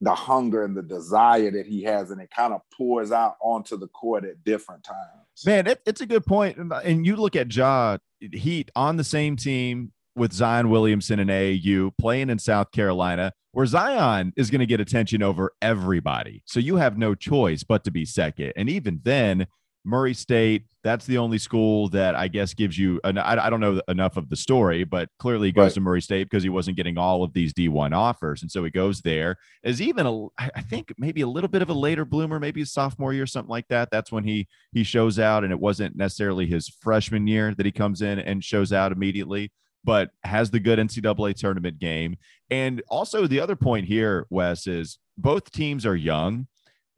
the 0.00 0.14
hunger 0.14 0.64
and 0.64 0.76
the 0.76 0.82
desire 0.82 1.50
that 1.50 1.66
he 1.66 1.82
has, 1.82 2.10
and 2.10 2.20
it 2.20 2.30
kind 2.34 2.54
of 2.54 2.62
pours 2.74 3.12
out 3.12 3.36
onto 3.42 3.76
the 3.76 3.88
court 3.88 4.24
at 4.24 4.42
different 4.44 4.82
times. 4.82 4.98
Man, 5.44 5.66
it, 5.66 5.80
it's 5.86 6.00
a 6.00 6.06
good 6.06 6.26
point. 6.26 6.58
And 6.58 7.06
you 7.06 7.16
look 7.16 7.36
at 7.36 7.54
Ja 7.54 7.98
Heat 8.20 8.70
on 8.76 8.96
the 8.96 9.04
same 9.04 9.36
team 9.36 9.92
with 10.14 10.32
Zion 10.32 10.68
Williamson 10.68 11.18
and 11.18 11.30
AAU 11.30 11.92
playing 11.98 12.30
in 12.30 12.38
South 12.38 12.72
Carolina, 12.72 13.32
where 13.52 13.66
Zion 13.66 14.32
is 14.36 14.50
going 14.50 14.60
to 14.60 14.66
get 14.66 14.80
attention 14.80 15.22
over 15.22 15.52
everybody. 15.62 16.42
So 16.46 16.60
you 16.60 16.76
have 16.76 16.98
no 16.98 17.14
choice 17.14 17.62
but 17.62 17.84
to 17.84 17.90
be 17.90 18.04
second. 18.04 18.52
And 18.56 18.68
even 18.68 19.00
then, 19.02 19.46
Murray 19.84 20.12
State, 20.14 20.64
that's 20.82 21.06
the 21.06 21.18
only 21.18 21.38
school 21.38 21.88
that 21.90 22.14
I 22.14 22.28
guess 22.28 22.54
gives 22.54 22.78
you, 22.78 23.00
an, 23.04 23.18
I, 23.18 23.46
I 23.46 23.50
don't 23.50 23.60
know 23.60 23.80
enough 23.88 24.16
of 24.16 24.28
the 24.28 24.36
story, 24.36 24.84
but 24.84 25.08
clearly 25.18 25.48
he 25.48 25.52
goes 25.52 25.64
Right. 25.64 25.74
to 25.74 25.80
Murray 25.80 26.02
State 26.02 26.24
because 26.30 26.42
he 26.42 26.48
wasn't 26.48 26.76
getting 26.76 26.96
all 26.98 27.22
of 27.22 27.32
these 27.32 27.52
D1 27.54 27.94
offers. 27.94 28.42
And 28.42 28.50
so 28.50 28.62
he 28.64 28.70
goes 28.70 29.00
there 29.00 29.36
as 29.64 29.80
even 29.82 30.06
a, 30.06 30.26
I 30.38 30.50
I 30.56 30.62
think 30.62 30.92
maybe 30.98 31.20
a 31.22 31.26
little 31.26 31.48
bit 31.48 31.62
of 31.62 31.68
a 31.70 31.74
later 31.74 32.04
bloomer, 32.04 32.38
maybe 32.40 32.60
his 32.60 32.72
sophomore 32.72 33.12
year, 33.12 33.26
something 33.26 33.50
like 33.50 33.68
that. 33.68 33.88
That's 33.90 34.12
when 34.12 34.24
he 34.24 34.48
he 34.72 34.82
shows 34.84 35.18
out, 35.18 35.44
and 35.44 35.52
it 35.52 35.60
wasn't 35.60 35.96
necessarily 35.96 36.46
his 36.46 36.68
freshman 36.68 37.26
year 37.26 37.54
that 37.54 37.66
he 37.66 37.72
comes 37.72 38.02
in 38.02 38.18
and 38.18 38.42
shows 38.44 38.72
out 38.72 38.92
immediately, 38.92 39.52
but 39.84 40.10
has 40.24 40.50
the 40.50 40.60
good 40.60 40.78
NCAA 40.78 41.34
tournament 41.34 41.78
game. 41.78 42.16
And 42.50 42.82
also 42.88 43.26
the 43.26 43.40
other 43.40 43.56
point 43.56 43.86
here, 43.86 44.26
Wes, 44.30 44.66
is 44.66 44.98
both 45.18 45.50
teams 45.50 45.84
are 45.86 45.96
young. 45.96 46.46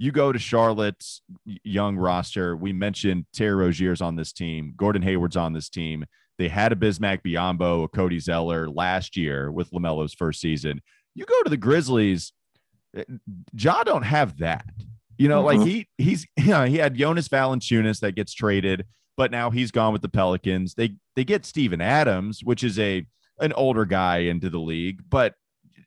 You 0.02 0.10
go 0.10 0.32
to 0.32 0.38
Charlotte's 0.38 1.22
young 1.62 1.96
roster. 1.96 2.56
We 2.56 2.72
mentioned 2.72 3.26
Terry 3.32 3.54
Rozier's 3.54 4.00
on 4.00 4.16
this 4.16 4.32
team. 4.32 4.74
Gordon 4.76 5.00
Hayward's 5.02 5.36
on 5.36 5.52
this 5.52 5.68
team. 5.68 6.06
They 6.38 6.48
had 6.48 6.72
a 6.72 6.74
Bismack 6.74 7.22
Biyombo, 7.22 7.84
a 7.84 7.88
Cody 7.88 8.18
Zeller 8.18 8.68
last 8.68 9.16
year 9.16 9.52
with 9.52 9.70
LaMelo's 9.70 10.12
first 10.12 10.40
season. 10.40 10.82
You 11.14 11.24
go 11.24 11.40
to 11.44 11.50
the 11.50 11.56
Grizzlies, 11.56 12.32
Ja 13.52 13.84
don't 13.84 14.02
have 14.02 14.38
that. 14.38 14.64
You 15.18 15.28
know, 15.28 15.42
like 15.42 15.60
Mhm. 15.60 15.66
he 15.68 15.88
he's 15.98 16.26
you 16.36 16.48
know, 16.48 16.64
he 16.64 16.78
had 16.78 16.96
Jonas 16.96 17.28
Valanciunas 17.28 18.00
that 18.00 18.16
gets 18.16 18.34
traded, 18.34 18.86
but 19.16 19.30
now 19.30 19.50
he's 19.50 19.70
gone 19.70 19.92
with 19.92 20.02
the 20.02 20.08
Pelicans. 20.08 20.74
They 20.74 20.96
they 21.14 21.22
get 21.22 21.46
Steven 21.46 21.80
Adams, 21.80 22.42
which 22.42 22.64
is 22.64 22.76
a 22.76 23.06
an 23.38 23.52
older 23.52 23.84
guy 23.84 24.18
into 24.18 24.50
the 24.50 24.58
league, 24.58 25.02
but 25.08 25.34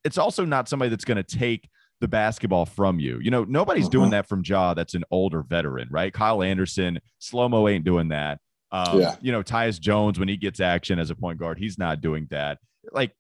it's 0.06 0.18
also 0.18 0.46
not 0.46 0.70
somebody 0.70 0.88
that's 0.88 1.04
going 1.04 1.22
to 1.22 1.38
take 1.38 1.68
the 2.06 2.10
basketball 2.10 2.68
from 2.68 3.00
you. 3.00 3.20
You 3.20 3.32
know, 3.32 3.44
nobody's 3.46 3.90
doing 3.90 4.10
Mhm. 4.10 4.12
that 4.12 4.28
from 4.28 4.44
Ja 4.46 4.76
that's 4.76 4.94
an 4.94 5.04
older 5.10 5.42
veteran, 5.42 5.88
right? 5.90 6.14
Kyle 6.14 6.44
Anderson, 6.44 7.00
slow 7.18 7.50
mo 7.50 7.68
ain't 7.68 7.84
doing 7.84 8.10
that. 8.10 8.40
Um, 8.72 9.00
Yeah. 9.02 9.16
You 9.22 9.32
know, 9.32 9.42
Tyus 9.42 9.80
Jones, 9.82 10.20
when 10.20 10.28
he 10.28 10.38
gets 10.38 10.60
action 10.60 11.00
as 11.00 11.10
a 11.10 11.16
point 11.16 11.40
guard, 11.40 11.58
he's 11.58 11.80
not 11.80 12.02
doing 12.02 12.28
that. 12.30 12.60
Like 12.92 13.16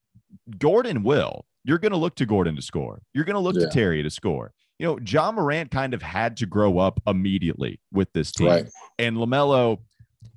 Gordon 0.59 1.01
will. 1.01 1.45
You're 1.63 1.79
going 1.79 1.93
to 1.93 1.97
look 1.97 2.13
to 2.17 2.27
Gordon 2.27 2.55
to 2.57 2.61
score. 2.61 3.01
You're 3.15 3.25
going 3.25 3.33
to 3.35 3.39
look 3.39 3.55
Yeah. 3.55 3.61
to 3.65 3.69
Terry 3.71 4.03
to 4.03 4.09
score. 4.11 4.53
You 4.77 4.85
know, 4.85 4.99
Ja 5.03 5.31
Morant 5.31 5.71
kind 5.71 5.95
of 5.95 6.03
had 6.03 6.37
to 6.37 6.45
grow 6.45 6.77
up 6.77 6.99
immediately 7.07 7.79
with 7.91 8.13
this 8.13 8.31
team. 8.31 8.47
Right. 8.47 8.69
And 8.99 9.17
LaMelo 9.17 9.79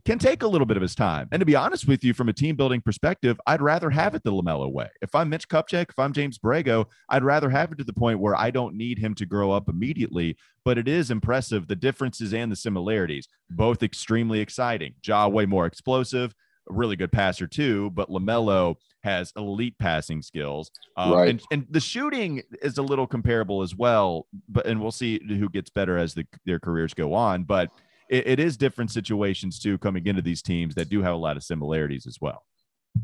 can 0.08 0.18
take 0.18 0.42
a 0.42 0.46
little 0.48 0.64
bit 0.64 0.78
of 0.78 0.80
his 0.80 0.94
time. 0.94 1.28
And 1.32 1.40
to 1.40 1.44
be 1.44 1.54
honest 1.54 1.86
with 1.86 2.02
you, 2.02 2.14
from 2.14 2.30
a 2.30 2.32
team 2.32 2.56
building 2.56 2.80
perspective, 2.80 3.38
I'd 3.46 3.60
rather 3.60 3.90
have 3.90 4.14
it 4.14 4.22
the 4.24 4.32
LaMelo 4.32 4.72
way. 4.72 4.88
If 5.02 5.14
I'm 5.14 5.28
Mitch 5.28 5.46
Kupchak, 5.48 5.90
if 5.90 5.98
I'm 5.98 6.14
James 6.14 6.38
Borrego, 6.38 6.86
I'd 7.10 7.22
rather 7.22 7.50
have 7.50 7.72
it 7.72 7.76
to 7.76 7.84
the 7.84 7.92
point 7.92 8.18
where 8.18 8.34
I 8.34 8.50
don't 8.50 8.74
need 8.74 8.98
him 8.98 9.14
to 9.16 9.26
grow 9.26 9.50
up 9.50 9.68
immediately. 9.68 10.38
But 10.64 10.78
it 10.78 10.88
is 10.88 11.10
impressive 11.10 11.68
the 11.68 11.76
differences 11.76 12.32
and 12.32 12.50
the 12.50 12.56
similarities, 12.56 13.28
both 13.50 13.82
extremely 13.82 14.40
exciting. 14.40 14.94
Ja, 15.04 15.28
way 15.28 15.44
more 15.44 15.66
explosive, 15.66 16.34
a 16.70 16.72
really 16.72 16.96
good 16.96 17.12
passer 17.12 17.46
too, 17.46 17.90
but 17.90 18.08
LaMelo 18.08 18.76
has 19.04 19.30
elite 19.36 19.78
passing 19.78 20.22
skills. 20.22 20.70
Um, 20.96 21.12
Right. 21.12 21.28
and, 21.28 21.42
and 21.50 21.66
the 21.68 21.80
shooting 21.80 22.42
is 22.62 22.78
a 22.78 22.82
little 22.82 23.06
comparable 23.06 23.60
as 23.60 23.74
well, 23.74 24.26
but 24.48 24.64
and 24.66 24.80
we'll 24.80 24.90
see 24.90 25.20
who 25.28 25.50
gets 25.50 25.68
better 25.68 25.98
as 25.98 26.14
the, 26.14 26.26
their 26.46 26.58
careers 26.58 26.94
go 26.94 27.12
on. 27.12 27.44
But 27.44 27.70
it, 28.08 28.26
it 28.26 28.40
is 28.40 28.56
different 28.56 28.90
situations 28.90 29.58
too 29.58 29.78
coming 29.78 30.06
into 30.06 30.22
these 30.22 30.42
teams 30.42 30.74
that 30.74 30.88
do 30.88 31.02
have 31.02 31.14
a 31.14 31.18
lot 31.18 31.36
of 31.36 31.42
similarities 31.42 32.06
as 32.06 32.18
well. 32.20 32.44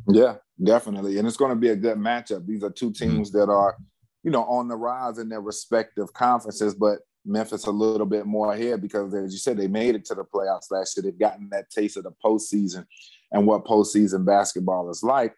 Yeah, 0.09 0.37
definitely. 0.62 1.19
And 1.19 1.27
it's 1.27 1.37
going 1.37 1.51
to 1.51 1.57
be 1.57 1.69
a 1.69 1.77
good 1.77 1.99
matchup. 1.99 2.47
These 2.47 2.64
are 2.64 2.71
two 2.71 2.90
mm-hmm. 2.90 3.11
teams 3.11 3.33
that 3.33 3.49
are 3.49 3.77
you 4.25 4.31
know, 4.31 4.45
on 4.45 4.67
the 4.67 4.75
rise 4.75 5.19
in 5.19 5.29
their 5.29 5.43
respective 5.43 6.12
conferences, 6.14 6.75
but 6.75 7.01
Memphis 7.27 7.67
a 7.67 7.71
little 7.71 8.07
bit 8.07 8.27
more 8.27 8.53
ahead 8.53 8.81
because, 8.81 9.14
as 9.14 9.33
you 9.33 9.38
said, 9.38 9.57
they 9.57 9.69
made 9.69 9.95
it 9.95 10.05
to 10.07 10.14
the 10.14 10.25
playoffs 10.25 10.71
last 10.71 10.97
year. 10.97 11.03
They've 11.03 11.19
gotten 11.19 11.49
that 11.51 11.71
taste 11.71 11.99
of 11.99 12.05
the 12.05 12.12
postseason 12.25 12.87
and 13.33 13.47
what 13.47 13.64
postseason 13.64 14.25
basketball 14.25 14.90
is 14.90 15.03
like. 15.03 15.35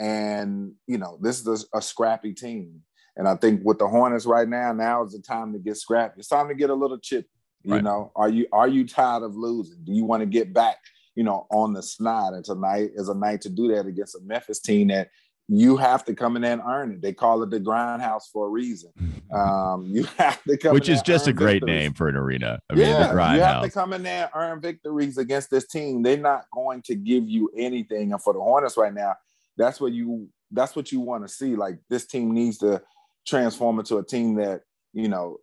And, 0.00 0.72
you 0.86 0.98
know, 0.98 1.18
this 1.20 1.40
is 1.40 1.66
a, 1.74 1.78
a 1.78 1.82
scrappy 1.82 2.32
team. 2.32 2.80
And 3.16 3.26
I 3.28 3.34
think 3.34 3.62
with 3.64 3.78
the 3.78 3.88
Hornets 3.88 4.26
right 4.26 4.48
now, 4.48 4.72
now 4.72 5.02
is 5.02 5.12
the 5.12 5.20
time 5.20 5.52
to 5.52 5.58
get 5.58 5.76
scrappy. 5.76 6.20
It's 6.20 6.28
time 6.28 6.48
to 6.48 6.54
get 6.54 6.70
a 6.70 6.74
little 6.74 6.98
chip. 6.98 7.26
You 7.64 7.74
right. 7.74 7.84
know, 7.84 8.12
are 8.14 8.28
you 8.28 8.46
are 8.52 8.68
you 8.68 8.86
tired 8.86 9.22
of 9.22 9.36
losing? 9.36 9.78
Do 9.84 9.92
you 9.92 10.04
want 10.04 10.22
to 10.22 10.26
get 10.26 10.52
back, 10.52 10.78
you 11.14 11.24
know, 11.24 11.46
on 11.50 11.72
the 11.72 11.82
snide? 11.82 12.34
And 12.34 12.44
tonight 12.44 12.90
is 12.94 13.08
a 13.08 13.14
night 13.14 13.40
to 13.42 13.50
do 13.50 13.68
that 13.74 13.86
against 13.86 14.14
a 14.14 14.20
Memphis 14.22 14.60
team 14.60 14.88
that 14.88 15.10
you 15.48 15.78
have 15.78 16.04
to 16.04 16.14
come 16.14 16.36
in 16.36 16.42
there 16.42 16.52
and 16.52 16.62
earn 16.64 16.92
it. 16.92 17.02
They 17.02 17.14
call 17.14 17.42
it 17.42 17.50
the 17.50 17.58
grindhouse 17.58 18.24
for 18.32 18.46
a 18.46 18.50
reason. 18.50 18.92
Um, 19.30 19.84
you 19.84 20.04
have 20.16 20.42
to 20.44 20.56
come, 20.56 20.72
which 20.72 20.88
is 20.88 21.02
just 21.02 21.26
a 21.26 21.34
great 21.34 21.60
victories. 21.60 21.80
name 21.80 21.92
for 21.92 22.08
an 22.08 22.16
arena. 22.16 22.58
I 22.70 22.76
yeah, 22.76 22.86
mean, 22.86 23.08
the 23.08 23.14
grindhouse. 23.14 23.34
You 23.34 23.40
have 23.40 23.62
to 23.62 23.70
come 23.70 23.92
in 23.92 24.02
there 24.02 24.22
and 24.22 24.30
earn 24.34 24.60
victories 24.62 25.18
against 25.18 25.50
this 25.50 25.66
team. 25.66 26.02
They're 26.02 26.16
not 26.16 26.46
going 26.50 26.80
to 26.86 26.94
give 26.94 27.28
you 27.28 27.50
anything. 27.54 28.12
And 28.12 28.22
for 28.22 28.32
the 28.32 28.40
Hornets 28.40 28.78
right 28.78 28.94
now, 28.94 29.16
that's 29.58 29.82
what 29.82 29.92
you 29.92 30.30
that's 30.50 30.74
what 30.74 30.92
you 30.92 31.00
want 31.00 31.24
to 31.24 31.28
see. 31.28 31.56
Like 31.56 31.78
this 31.90 32.06
team 32.06 32.32
needs 32.32 32.56
to 32.60 32.80
transform 33.26 33.78
into 33.78 33.98
a 33.98 34.02
team 34.02 34.36
that 34.36 34.62
you 34.94 35.08
know 35.08 35.36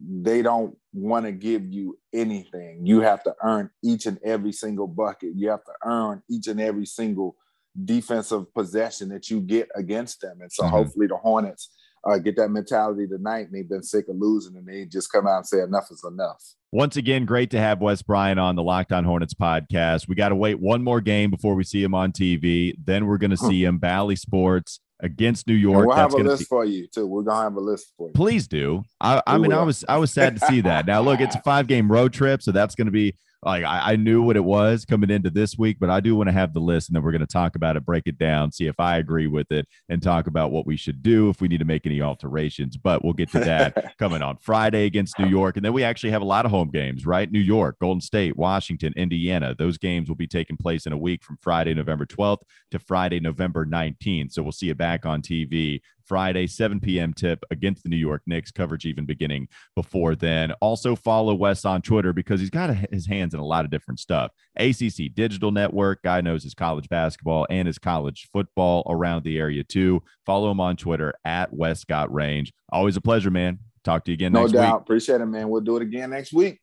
they 0.00 0.42
don't 0.42 0.76
want 0.92 1.26
to 1.26 1.32
give 1.32 1.66
you 1.72 1.98
anything. 2.12 2.86
You 2.86 3.00
have 3.00 3.22
to 3.24 3.34
earn 3.42 3.70
each 3.82 4.06
and 4.06 4.18
every 4.24 4.52
single 4.52 4.86
bucket. 4.86 5.32
You 5.34 5.50
have 5.50 5.64
to 5.64 5.72
earn 5.84 6.22
each 6.30 6.46
and 6.46 6.60
every 6.60 6.86
single 6.86 7.36
defensive 7.84 8.52
possession 8.54 9.08
that 9.10 9.30
you 9.30 9.40
get 9.40 9.68
against 9.74 10.20
them. 10.20 10.38
And 10.40 10.52
so 10.52 10.64
mm-hmm. 10.64 10.72
hopefully 10.72 11.06
the 11.06 11.16
Hornets 11.16 11.70
uh, 12.04 12.18
get 12.18 12.36
that 12.36 12.50
mentality 12.50 13.06
tonight. 13.06 13.46
And 13.46 13.54
they've 13.54 13.68
been 13.68 13.82
sick 13.82 14.08
of 14.08 14.16
losing 14.16 14.56
and 14.56 14.66
they 14.66 14.84
just 14.84 15.10
come 15.10 15.26
out 15.26 15.38
and 15.38 15.46
say 15.46 15.60
enough 15.60 15.90
is 15.90 16.04
enough. 16.04 16.42
Once 16.70 16.96
again, 16.96 17.24
great 17.24 17.50
to 17.50 17.58
have 17.58 17.80
Wes 17.80 18.02
Bryant 18.02 18.38
on 18.38 18.54
the 18.54 18.62
Locked 18.62 18.92
On 18.92 19.04
Hornets 19.04 19.34
podcast. 19.34 20.06
We 20.06 20.14
got 20.14 20.28
to 20.28 20.36
wait 20.36 20.60
one 20.60 20.84
more 20.84 21.00
game 21.00 21.30
before 21.30 21.54
we 21.54 21.64
see 21.64 21.82
him 21.82 21.94
on 21.94 22.12
TV. 22.12 22.74
Then 22.84 23.06
we're 23.06 23.18
going 23.18 23.30
to 23.32 23.36
see 23.36 23.64
him 23.64 23.78
Bally 23.78 24.16
Sports 24.16 24.80
against 25.00 25.46
New 25.46 25.54
York. 25.54 25.78
And 25.78 25.86
we'll 25.86 25.96
That's 25.96 26.14
have 26.14 26.26
a 26.26 26.28
list 26.28 26.40
be... 26.40 26.44
for 26.46 26.64
you 26.64 26.86
too. 26.86 27.06
We're 27.06 27.22
gonna 27.22 27.42
have 27.42 27.56
a 27.56 27.60
list 27.60 27.92
for 27.96 28.08
you. 28.08 28.12
Please 28.14 28.48
do. 28.48 28.82
I, 29.00 29.22
I 29.26 29.38
mean, 29.38 29.52
I 29.52 29.62
was 29.62 29.84
I 29.88 29.96
was 29.96 30.12
sad 30.12 30.38
to 30.38 30.46
see 30.46 30.60
that. 30.62 30.86
Now 30.86 31.00
look, 31.00 31.20
it's 31.20 31.36
a 31.36 31.40
five 31.44 31.66
game 31.66 31.90
road 31.90 32.12
trip, 32.12 32.42
so 32.42 32.52
that's 32.52 32.74
going 32.74 32.86
to 32.86 32.92
be 32.92 33.14
like 33.42 33.64
I, 33.64 33.92
I, 33.92 33.96
knew 33.96 34.22
what 34.22 34.36
it 34.36 34.44
was 34.44 34.84
coming 34.84 35.10
into 35.10 35.30
this 35.30 35.56
week, 35.56 35.78
but 35.78 35.90
I 35.90 36.00
do 36.00 36.16
want 36.16 36.28
to 36.28 36.32
have 36.32 36.52
the 36.52 36.60
list 36.60 36.88
and 36.88 36.96
then 36.96 37.02
we're 37.02 37.12
going 37.12 37.20
to 37.20 37.26
talk 37.26 37.54
about 37.54 37.76
it, 37.76 37.86
break 37.86 38.06
it 38.06 38.18
down, 38.18 38.50
see 38.50 38.66
if 38.66 38.80
I 38.80 38.98
agree 38.98 39.28
with 39.28 39.52
it, 39.52 39.66
and 39.88 40.02
talk 40.02 40.26
about 40.26 40.50
what 40.50 40.66
we 40.66 40.76
should 40.76 41.02
do 41.02 41.28
if 41.28 41.40
we 41.40 41.46
need 41.46 41.58
to 41.58 41.64
make 41.64 41.86
any 41.86 42.02
alterations. 42.02 42.76
But 42.76 43.04
we'll 43.04 43.12
get 43.12 43.30
to 43.32 43.40
that 43.40 43.96
coming 43.98 44.22
on 44.22 44.38
Friday 44.38 44.86
against 44.86 45.18
New 45.18 45.28
York. 45.28 45.56
And 45.56 45.64
then 45.64 45.72
we 45.72 45.84
actually 45.84 46.10
have 46.10 46.22
a 46.22 46.26
lot 46.26 46.46
of 46.46 46.50
home 46.50 46.70
games, 46.70 47.06
right? 47.06 47.30
New 47.30 47.38
York, 47.38 47.78
Golden 47.80 48.00
State, 48.00 48.36
Washington, 48.36 48.92
Indiana. 48.96 49.54
Those 49.56 49.78
games 49.78 50.08
will 50.08 50.16
be 50.16 50.26
taking 50.26 50.56
place 50.56 50.86
in 50.86 50.92
a 50.92 50.98
week 50.98 51.22
from 51.22 51.38
Friday, 51.40 51.74
November 51.74 52.06
12th 52.06 52.42
to 52.72 52.78
Friday, 52.80 53.20
November 53.20 53.64
19th. 53.64 54.32
So 54.32 54.42
we'll 54.42 54.52
see 54.52 54.70
it 54.70 54.78
back 54.78 55.06
on 55.06 55.22
TV 55.22 55.80
Friday, 56.08 56.46
7 56.46 56.80
p.m. 56.80 57.12
tip 57.12 57.44
against 57.50 57.82
the 57.82 57.88
New 57.88 57.96
York 57.96 58.22
Knicks. 58.26 58.50
Coverage 58.50 58.86
even 58.86 59.04
beginning 59.04 59.48
before 59.76 60.14
then. 60.14 60.52
Also 60.60 60.96
follow 60.96 61.34
Wes 61.34 61.64
on 61.64 61.82
Twitter 61.82 62.12
because 62.12 62.40
he's 62.40 62.50
got 62.50 62.74
his 62.90 63.06
hands 63.06 63.34
in 63.34 63.40
a 63.40 63.44
lot 63.44 63.64
of 63.64 63.70
different 63.70 64.00
stuff. 64.00 64.32
ACC 64.56 65.14
Digital 65.14 65.52
Network, 65.52 66.02
guy 66.02 66.20
knows 66.20 66.42
his 66.42 66.54
college 66.54 66.88
basketball 66.88 67.46
and 67.50 67.66
his 67.66 67.78
college 67.78 68.28
football 68.32 68.82
around 68.88 69.22
the 69.22 69.38
area 69.38 69.62
too. 69.62 70.02
Follow 70.24 70.50
him 70.50 70.60
on 70.60 70.76
Twitter 70.76 71.12
at 71.24 71.52
Wes 71.52 71.84
Got 71.84 72.12
Range. 72.12 72.52
Always 72.70 72.96
a 72.96 73.00
pleasure, 73.00 73.30
man. 73.30 73.58
Talk 73.88 74.04
to 74.04 74.10
you 74.10 74.16
again 74.16 74.32
next 74.34 74.48
week. 74.48 74.52
no 74.52 74.60
doubt. 74.60 74.74
Week. 74.74 74.82
Appreciate 74.82 75.20
it, 75.22 75.26
man. 75.26 75.48
We'll 75.48 75.62
do 75.62 75.76
it 75.76 75.82
again 75.82 76.10
next 76.10 76.34
week. 76.34 76.60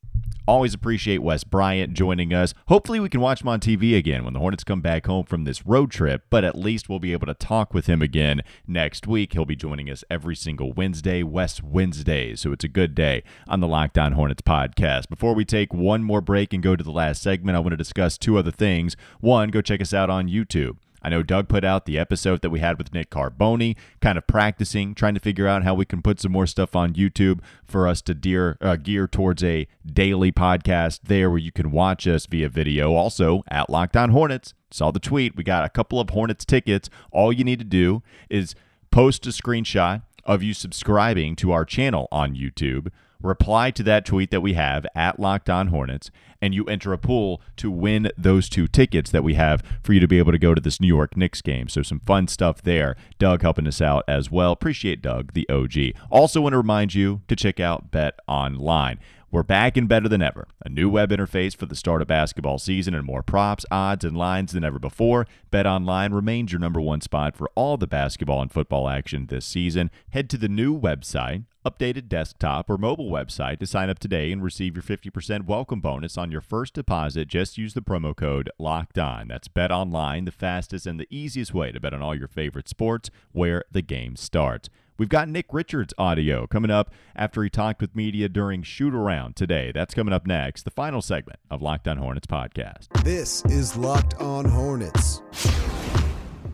Always 0.48 0.76
appreciate 0.76 1.24
Wes 1.24 1.44
Bryant 1.44 1.96
joining 1.96 2.32
us. 2.36 2.54
Hopefully, 2.68 3.00
we 3.00 3.10
can 3.10 3.20
watch 3.20 3.42
him 3.42 3.48
on 3.48 3.60
TV 3.60 3.98
again 3.98 4.24
when 4.24 4.34
the 4.34 4.40
Hornets 4.40 4.64
come 4.64 4.80
back 4.80 5.08
home 5.08 5.26
from 5.26 5.44
this 5.44 5.66
road 5.66 5.90
trip, 5.90 6.26
but 6.30 6.44
at 6.44 6.56
least 6.56 6.88
we'll 6.88 7.00
be 7.00 7.14
able 7.14 7.26
to 7.26 7.34
talk 7.34 7.74
with 7.74 7.88
him 7.88 8.04
again 8.04 8.42
next 8.68 9.08
week. 9.08 9.34
He'll 9.34 9.44
be 9.44 9.56
joining 9.56 9.90
us 9.90 10.04
every 10.08 10.36
single 10.36 10.72
Wednesday, 10.72 11.24
Wes 11.24 11.64
Wednesdays. 11.64 12.42
So 12.42 12.52
it's 12.52 12.64
a 12.64 12.68
good 12.68 12.94
day 12.94 13.24
on 13.48 13.60
the 13.60 13.68
Locked 13.68 13.98
On 13.98 14.12
Hornets 14.12 14.44
podcast. 14.44 15.10
Before 15.10 15.34
we 15.34 15.46
take 15.46 15.74
one 15.74 16.04
more 16.04 16.22
break 16.22 16.54
and 16.54 16.62
go 16.62 16.76
to 16.76 16.84
the 16.84 16.92
last 16.92 17.24
segment, 17.24 17.56
I 17.56 17.60
want 17.60 17.72
to 17.72 17.78
discuss 17.78 18.20
two 18.20 18.38
other 18.38 18.52
things. 18.52 18.96
One, 19.20 19.50
go 19.50 19.62
check 19.62 19.82
us 19.82 19.96
out 19.96 20.12
on 20.12 20.28
YouTube. 20.28 20.78
I 21.06 21.10
know 21.10 21.22
Doug 21.22 21.48
put 21.48 21.64
out 21.64 21.86
the 21.86 22.00
episode 22.00 22.42
that 22.42 22.50
we 22.50 22.62
had 22.62 22.80
with 22.80 22.92
Nick 22.92 23.12
Carboni, 23.12 23.76
kind 24.02 24.18
of 24.18 24.26
practicing, 24.26 24.96
trying 24.96 25.14
to 25.14 25.20
figure 25.20 25.46
out 25.46 25.64
how 25.64 25.76
we 25.76 25.86
can 25.86 26.02
put 26.02 26.20
some 26.20 26.32
more 26.32 26.48
stuff 26.48 26.76
on 26.76 26.96
YouTube 26.96 27.42
for 27.64 27.88
us 27.88 28.02
to 28.02 28.16
gear, 28.16 28.58
uh, 28.60 28.76
gear 28.76 29.08
towards 29.08 29.44
a 29.44 29.68
daily 29.86 30.32
podcast 30.32 31.02
there 31.04 31.30
where 31.30 31.38
you 31.38 31.52
can 31.52 31.70
watch 31.70 32.08
us 32.08 32.26
via 32.26 32.50
video. 32.50 32.94
Also 32.94 33.44
at 33.52 33.70
Locked 33.70 33.96
On 33.96 34.10
Hornets, 34.10 34.56
saw 34.72 34.90
the 34.90 35.00
tweet. 35.00 35.36
We 35.36 35.44
got 35.44 35.64
a 35.64 35.70
couple 35.70 36.00
of 36.00 36.10
Hornets 36.10 36.44
tickets. 36.44 36.90
All 37.12 37.32
you 37.32 37.44
need 37.44 37.60
to 37.60 37.66
do 37.66 38.02
is 38.28 38.56
post 38.90 39.28
a 39.28 39.30
screenshot 39.30 40.02
of 40.24 40.42
you 40.42 40.56
subscribing 40.56 41.36
to 41.36 41.52
our 41.52 41.66
channel 41.66 42.08
on 42.12 42.34
YouTube 42.34 42.88
reply 43.26 43.72
to 43.72 43.84
that 43.84 44.06
tweet 44.06 44.32
that 44.32 44.42
we 44.42 44.54
have 44.54 44.86
at 44.96 45.20
Locked 45.20 45.50
On 45.50 45.68
Hornets, 45.68 46.12
and 46.42 46.54
you 46.54 46.66
enter 46.66 46.94
a 46.94 46.98
pool 46.98 47.42
to 47.58 47.72
win 47.72 48.12
those 48.18 48.50
two 48.50 48.68
tickets 48.68 49.12
that 49.12 49.24
we 49.24 49.34
have 49.34 49.64
for 49.84 49.94
you 49.94 50.00
to 50.00 50.08
be 50.08 50.20
able 50.20 50.32
to 50.32 50.38
go 50.38 50.54
to 50.54 50.62
this 50.62 50.80
New 50.80 50.88
York 50.88 51.18
Knicks 51.18 51.42
game. 51.42 51.68
So 51.68 51.82
some 51.82 52.00
fun 52.00 52.28
stuff 52.28 52.62
there. 52.62 52.96
Doug 53.20 53.42
helping 53.42 53.68
us 53.68 53.82
out 53.82 54.04
as 54.08 54.32
well. 54.32 54.52
Appreciate 54.52 55.02
Doug, 55.02 55.34
the 55.34 55.50
OG. 55.50 56.00
Also 56.10 56.42
want 56.42 56.54
to 56.54 56.58
remind 56.58 56.94
you 56.94 57.22
to 57.28 57.36
check 57.36 57.60
out 57.60 57.92
Bet 57.92 58.20
Online. 58.28 59.00
We're 59.32 59.44
back 59.44 59.76
and 59.76 59.90
better 59.90 60.08
than 60.08 60.22
ever. 60.22 60.48
A 60.64 60.70
new 60.70 60.90
web 60.90 61.10
interface 61.10 61.58
for 61.58 61.66
the 61.66 61.76
start 61.76 62.02
of 62.02 62.08
basketball 62.08 62.58
season 62.58 62.96
and 62.96 63.06
more 63.06 63.22
props, 63.22 63.66
odds, 63.70 64.06
and 64.06 64.16
lines 64.16 64.54
than 64.54 64.64
ever 64.64 64.80
before. 64.80 65.28
Bet 65.52 65.66
Online 65.66 66.14
remains 66.14 66.54
your 66.54 66.60
number 66.60 66.80
one 66.80 67.02
spot 67.02 67.36
for 67.36 67.50
all 67.54 67.76
the 67.76 67.86
basketball 67.86 68.42
and 68.42 68.50
football 68.50 68.88
action 68.88 69.26
this 69.26 69.46
season. 69.46 69.92
Head 70.12 70.30
to 70.30 70.38
the 70.38 70.48
new 70.48 70.80
website, 70.80 71.44
updated 71.66 72.08
desktop 72.08 72.70
or 72.70 72.78
mobile 72.78 73.10
website 73.10 73.60
to 73.60 73.66
sign 73.66 73.90
up 73.90 73.98
today 73.98 74.32
and 74.32 74.44
receive 74.44 74.76
your 74.76 74.84
50% 74.84 75.46
welcome 75.46 75.82
bonus 75.82 76.18
on 76.18 76.32
your 76.32 76.42
first 76.42 76.76
deposit. 76.76 77.28
Just 77.28 77.58
use 77.58 77.74
the 77.74 77.82
promo 77.82 78.16
code 78.16 78.50
LOCKED 78.60 79.00
ON. 79.00 79.28
That's 79.28 79.48
Bet 79.48 79.72
Online, 79.72 80.26
the 80.26 80.32
fastest 80.32 80.86
and 80.86 81.00
the 81.00 81.08
easiest 81.10 81.54
way 81.54 81.72
to 81.72 81.80
bet 81.80 81.94
on 81.94 82.02
all 82.02 82.14
your 82.16 82.28
favorite 82.28 82.70
sports 82.70 83.10
where 83.32 83.64
the 83.72 83.82
game 83.82 84.16
starts. 84.16 84.70
We've 84.98 85.10
got 85.10 85.28
Nick 85.28 85.48
Richards 85.52 85.94
audio 85.98 86.48
coming 86.48 86.72
up 86.72 86.94
after 87.16 87.44
he 87.44 87.50
talked 87.50 87.82
with 87.82 87.96
media 87.96 88.30
during 88.30 88.64
shoot 88.64 88.94
around 88.94 89.36
today. 89.36 89.72
That's 89.74 89.94
coming 89.94 90.14
up 90.14 90.26
next, 90.26 90.64
the 90.64 90.72
final 90.72 91.02
segment 91.02 91.40
of 91.52 91.62
Locked 91.62 91.88
On 91.88 91.98
Hornets 91.98 92.28
podcast. 92.28 92.88
This 93.04 93.44
is 93.46 93.76
Locked 93.76 94.14
On 94.22 94.46
Hornets. 94.46 95.22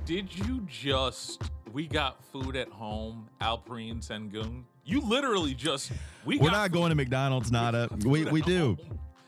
Did 0.05 0.35
you 0.35 0.61
just 0.67 1.43
we 1.71 1.87
got 1.87 2.23
food 2.23 2.55
at 2.55 2.67
home, 2.67 3.29
Alperen 3.39 4.05
Sengun? 4.05 4.63
You 4.83 5.01
literally 5.01 5.53
just 5.53 5.91
we 6.25 6.37
We're 6.37 6.51
not 6.51 6.69
food. 6.69 6.73
going 6.73 6.89
to 6.89 6.95
McDonald's, 6.95 7.51
Nada. 7.51 7.89
We 8.05 8.25
we 8.25 8.41
do. 8.41 8.77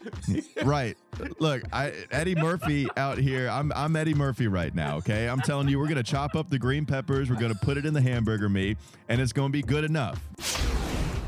right. 0.66 0.98
Look, 1.40 1.64
I 1.72 1.94
Eddie 2.12 2.36
Murphy 2.36 2.88
out 2.98 3.18
here. 3.18 3.50
I'm 3.50 3.72
I'm 3.74 3.96
Eddie 3.96 4.14
Murphy 4.14 4.48
right 4.48 4.74
now, 4.76 4.98
okay? 4.98 5.30
I'm 5.30 5.40
telling 5.42 5.70
you, 5.70 5.80
we're 5.80 5.88
gonna 5.88 6.04
chop 6.04 6.36
up 6.36 6.50
the 6.50 6.60
green 6.60 6.86
peppers, 6.86 7.30
we're 7.30 7.38
gonna 7.40 7.56
put 7.56 7.78
it 7.78 7.86
in 7.86 7.94
the 7.94 8.02
hamburger 8.02 8.50
meat, 8.50 8.78
and 9.08 9.22
it's 9.22 9.32
gonna 9.32 9.50
be 9.50 9.62
good 9.62 9.84
enough. 9.86 10.22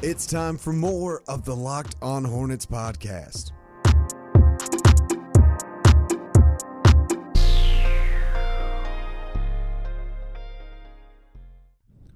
It's 0.01 0.25
time 0.25 0.57
for 0.57 0.73
more 0.73 1.23
of 1.27 1.45
the 1.45 1.55
Locked 1.55 1.95
On 2.01 2.25
Hornets 2.25 2.65
podcast. 2.65 3.51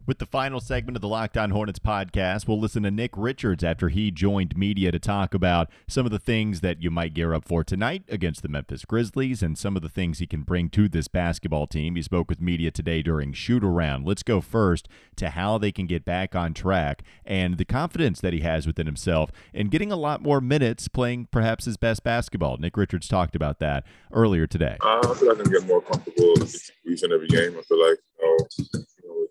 With 0.10 0.18
the 0.18 0.26
final 0.26 0.60
segment 0.60 0.98
of 0.98 1.04
the 1.04 1.08
Locked 1.08 1.38
On 1.38 1.52
Hornets 1.52 1.78
podcast, 1.78 2.48
we'll 2.48 2.60
listen 2.60 2.82
to 2.82 2.90
Nick 2.90 3.12
Richards 3.16 3.64
after 3.64 3.90
he 3.90 4.10
joined 4.10 4.58
media 4.58 4.92
to 4.92 4.98
talk 4.98 5.36
about 5.36 5.70
some 5.88 6.04
of 6.04 6.12
the 6.12 6.18
things 6.18 6.62
that 6.62 6.82
you 6.82 6.90
might 6.90 7.14
gear 7.14 7.32
up 7.32 7.46
for 7.46 7.64
tonight 7.64 8.06
against 8.10 8.42
the 8.42 8.48
Memphis 8.48 8.86
Grizzlies 8.86 9.44
and 9.44 9.56
some 9.56 9.76
of 9.76 9.84
the 9.84 9.88
things 9.88 10.18
he 10.18 10.26
can 10.26 10.42
bring 10.42 10.68
to 10.72 10.90
this 10.90 11.08
basketball 11.08 11.68
team. 11.68 11.94
He 11.94 12.02
spoke 12.02 12.28
with 12.28 12.42
media 12.42 12.72
today 12.72 13.04
during 13.04 13.34
shoot 13.34 13.64
around. 13.64 14.08
Let's 14.08 14.24
go 14.24 14.42
first 14.42 14.88
to 15.18 15.30
how 15.30 15.60
they 15.60 15.72
can 15.72 15.86
get 15.86 16.06
back 16.06 16.36
on 16.36 16.56
track 16.56 17.04
and 17.24 17.60
the 17.60 17.64
confidence 17.66 18.20
that 18.20 18.34
he 18.34 18.40
has 18.40 18.66
within 18.66 18.88
himself 18.88 19.32
and 19.54 19.70
getting 19.70 19.92
a 19.92 19.96
lot 19.96 20.24
more 20.24 20.42
minutes 20.42 20.88
playing 20.88 21.28
perhaps 21.30 21.66
his 21.66 21.78
best 21.78 22.04
basketball. 22.04 22.58
Nick 22.58 22.78
Richards 22.78 23.08
talked 23.08 23.36
about 23.36 23.60
that 23.60 23.84
earlier 24.12 24.48
today. 24.48 24.78
Uh, 24.82 25.02
I 25.04 25.14
feel 25.14 25.30
like 25.30 25.40
I 25.40 25.44
can 25.44 25.52
get 25.52 25.68
more 25.68 25.84
comfortable 25.84 26.34
each 26.88 27.04
and 27.04 27.14
every 27.14 27.28
game. 27.28 27.56
I 27.56 27.62
feel 27.62 27.88
like 27.88 28.00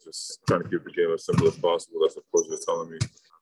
just 0.05 0.41
trying 0.47 0.63
to 0.63 0.69
keep 0.69 0.85
the 0.85 0.91
game 0.91 1.13
as 1.13 1.25
simple 1.25 1.49
as 1.49 1.57
possible. 1.59 2.01
That's 2.03 2.17
what 2.17 2.25
coach 2.35 2.53
is 2.53 2.65
telling 2.65 2.91
me. 2.91 2.99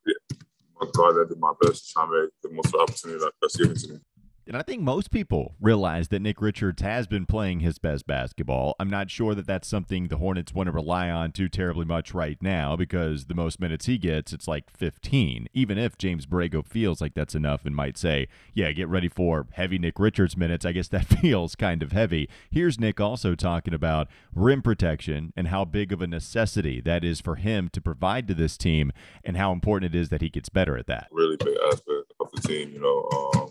Yeah, 0.06 0.38
I'm 0.80 0.90
glad 0.90 1.20
I 1.20 1.28
did 1.28 1.38
my 1.38 1.52
best 1.60 1.88
to 1.88 1.92
try 1.92 2.04
to 2.06 2.22
make 2.22 2.30
the 2.42 2.50
most 2.50 2.74
opportunity 2.74 3.20
that, 3.20 3.32
that's 3.40 3.56
given 3.56 3.76
to 3.76 3.88
me. 3.94 4.00
And 4.48 4.56
I 4.56 4.62
think 4.62 4.80
most 4.80 5.10
people 5.10 5.56
realize 5.60 6.06
that 6.08 6.22
Nick 6.22 6.40
Richards 6.40 6.80
has 6.80 7.08
been 7.08 7.26
playing 7.26 7.60
his 7.60 7.78
best 7.78 8.06
basketball. 8.06 8.76
I'm 8.78 8.88
not 8.88 9.10
sure 9.10 9.34
that 9.34 9.46
that's 9.46 9.66
something 9.66 10.06
the 10.06 10.18
Hornets 10.18 10.54
want 10.54 10.68
to 10.68 10.72
rely 10.72 11.10
on 11.10 11.32
too 11.32 11.48
terribly 11.48 11.84
much 11.84 12.14
right 12.14 12.40
now 12.40 12.76
because 12.76 13.24
the 13.24 13.34
most 13.34 13.60
minutes 13.60 13.86
he 13.86 13.98
gets, 13.98 14.32
it's 14.32 14.46
like 14.46 14.70
15. 14.70 15.48
Even 15.52 15.78
if 15.78 15.98
James 15.98 16.26
Borrego 16.26 16.64
feels 16.64 17.00
like 17.00 17.14
that's 17.14 17.34
enough 17.34 17.64
and 17.64 17.74
might 17.74 17.98
say, 17.98 18.28
yeah, 18.54 18.70
get 18.70 18.86
ready 18.86 19.08
for 19.08 19.48
heavy 19.52 19.78
Nick 19.78 19.98
Richards 19.98 20.36
minutes, 20.36 20.64
I 20.64 20.70
guess 20.70 20.88
that 20.88 21.06
feels 21.20 21.56
kind 21.56 21.82
of 21.82 21.90
heavy. 21.90 22.28
Here's 22.48 22.78
Nick 22.78 23.00
also 23.00 23.34
talking 23.34 23.74
about 23.74 24.06
rim 24.32 24.62
protection 24.62 25.32
and 25.36 25.48
how 25.48 25.64
big 25.64 25.92
of 25.92 26.00
a 26.00 26.06
necessity 26.06 26.80
that 26.82 27.02
is 27.02 27.20
for 27.20 27.34
him 27.34 27.68
to 27.70 27.80
provide 27.80 28.28
to 28.28 28.34
this 28.34 28.56
team 28.56 28.92
and 29.24 29.36
how 29.36 29.50
important 29.50 29.92
it 29.92 29.98
is 29.98 30.08
that 30.10 30.22
he 30.22 30.30
gets 30.30 30.50
better 30.50 30.78
at 30.78 30.86
that. 30.86 31.08
Really 31.10 31.36
big 31.36 31.56
aspect 31.66 32.12
of 32.20 32.30
the 32.30 32.40
team, 32.42 32.70
you 32.72 32.78
know. 32.78 33.08
Um, 33.34 33.45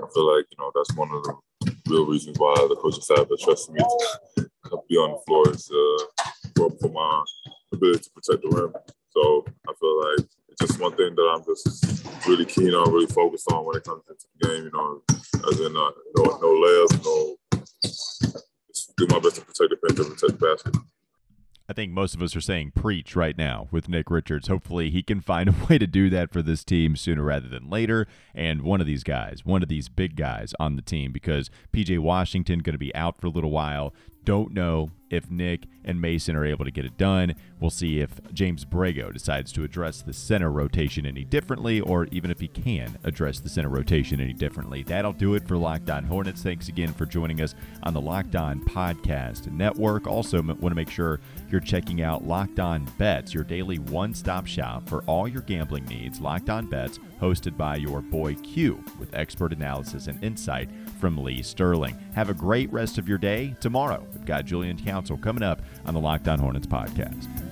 I 0.00 0.06
feel 0.14 0.36
like 0.36 0.46
you 0.50 0.56
know 0.58 0.72
that's 0.74 0.94
one 0.96 1.10
of 1.12 1.22
the 1.22 1.34
real 1.88 2.06
reasons 2.06 2.38
why 2.38 2.54
the 2.68 2.76
coaching 2.76 3.02
staff 3.02 3.26
has 3.28 3.40
trusted 3.40 3.74
me 3.74 3.80
to 4.36 4.78
be 4.88 4.96
on 4.96 5.12
the 5.12 5.20
floor 5.26 5.50
is 5.50 5.70
uh, 5.70 6.24
for, 6.80 6.88
my 6.88 7.24
ability 7.72 8.04
to 8.04 8.10
protect 8.10 8.42
the 8.42 8.48
rim. 8.56 8.72
So 9.10 9.44
I 9.68 9.72
feel 9.78 10.00
like 10.00 10.28
it's 10.48 10.60
just 10.60 10.80
one 10.80 10.96
thing 10.96 11.14
that 11.14 11.32
I'm 11.34 11.44
just 11.44 12.26
really 12.26 12.46
keen 12.46 12.72
on, 12.72 12.92
really 12.92 13.06
focused 13.06 13.50
on 13.52 13.66
when 13.66 13.76
it 13.76 13.84
comes 13.84 14.02
into 14.08 14.26
the 14.40 14.48
game. 14.48 14.64
You 14.64 14.72
know, 14.72 15.02
as 15.50 15.60
in 15.60 15.76
uh, 15.76 15.90
no 16.16 16.24
no 16.40 16.48
layups, 16.56 17.04
no. 17.04 17.36
Just 18.68 18.96
do 18.96 19.06
my 19.10 19.18
best 19.18 19.36
to 19.36 19.42
protect 19.42 19.70
the 19.70 19.76
paint 19.76 19.98
and 19.98 20.16
protect 20.16 20.40
the 20.40 20.46
basket. 20.46 20.76
I 21.68 21.72
think 21.72 21.92
most 21.92 22.14
of 22.14 22.22
us 22.22 22.34
are 22.34 22.40
saying 22.40 22.72
preach 22.74 23.14
right 23.14 23.36
now 23.36 23.68
with 23.70 23.88
Nick 23.88 24.10
Richards. 24.10 24.48
Hopefully, 24.48 24.90
he 24.90 25.02
can 25.02 25.20
find 25.20 25.48
a 25.48 25.54
way 25.68 25.78
to 25.78 25.86
do 25.86 26.10
that 26.10 26.32
for 26.32 26.42
this 26.42 26.64
team 26.64 26.96
sooner 26.96 27.22
rather 27.22 27.48
than 27.48 27.70
later. 27.70 28.06
And 28.34 28.62
one 28.62 28.80
of 28.80 28.86
these 28.86 29.04
guys, 29.04 29.44
one 29.44 29.62
of 29.62 29.68
these 29.68 29.88
big 29.88 30.16
guys 30.16 30.54
on 30.58 30.76
the 30.76 30.82
team, 30.82 31.12
because 31.12 31.50
PJ 31.72 31.98
Washington 31.98 32.58
going 32.60 32.74
to 32.74 32.78
be 32.78 32.94
out 32.94 33.20
for 33.20 33.28
a 33.28 33.30
little 33.30 33.50
while. 33.50 33.94
Don't 34.24 34.52
know 34.52 34.90
if 35.10 35.30
Nick 35.30 35.66
and 35.84 36.00
Mason 36.00 36.34
are 36.36 36.44
able 36.44 36.64
to 36.64 36.70
get 36.70 36.84
it 36.84 36.96
done. 36.96 37.34
We'll 37.60 37.70
see 37.70 38.00
if 38.00 38.20
James 38.32 38.64
Borrego 38.64 39.12
decides 39.12 39.52
to 39.52 39.62
address 39.62 40.00
the 40.00 40.12
center 40.12 40.50
rotation 40.50 41.04
any 41.04 41.24
differently, 41.24 41.80
or 41.80 42.06
even 42.06 42.30
if 42.30 42.40
he 42.40 42.48
can 42.48 42.98
address 43.04 43.40
the 43.40 43.48
center 43.48 43.68
rotation 43.68 44.20
any 44.20 44.32
differently. 44.32 44.82
That'll 44.82 45.12
do 45.12 45.34
it 45.34 45.46
for 45.46 45.56
Locked 45.56 45.90
On 45.90 46.04
Hornets. 46.04 46.42
Thanks 46.42 46.68
again 46.68 46.92
for 46.94 47.04
joining 47.04 47.42
us 47.42 47.54
on 47.82 47.94
the 47.94 48.00
Locked 48.00 48.36
On 48.36 48.60
Podcast 48.64 49.50
Network. 49.52 50.06
Also, 50.06 50.40
want 50.42 50.60
to 50.60 50.74
make 50.74 50.90
sure 50.90 51.20
you're 51.50 51.60
checking 51.60 52.00
out 52.00 52.26
Locked 52.26 52.58
On 52.60 52.86
Bets, 52.96 53.34
your 53.34 53.44
daily 53.44 53.78
one 53.78 54.14
stop 54.14 54.46
shop 54.46 54.88
for 54.88 55.02
all 55.02 55.28
your 55.28 55.42
gambling 55.42 55.84
needs. 55.86 56.20
Locked 56.20 56.48
On 56.48 56.66
Bets, 56.66 56.98
hosted 57.20 57.56
by 57.56 57.76
your 57.76 58.00
boy 58.00 58.34
Q, 58.36 58.82
with 58.98 59.14
expert 59.14 59.52
analysis 59.52 60.06
and 60.06 60.22
insight 60.24 60.70
from 61.02 61.18
Lee 61.18 61.42
Sterling. 61.42 61.98
Have 62.14 62.30
a 62.30 62.34
great 62.34 62.72
rest 62.72 62.96
of 62.96 63.08
your 63.08 63.18
day. 63.18 63.56
Tomorrow, 63.58 64.06
we've 64.12 64.24
got 64.24 64.44
Julian 64.44 64.78
Council 64.78 65.16
coming 65.16 65.42
up 65.42 65.60
on 65.84 65.94
the 65.94 66.00
Locked 66.00 66.28
On 66.28 66.38
Hornets 66.38 66.68
podcast. 66.68 67.51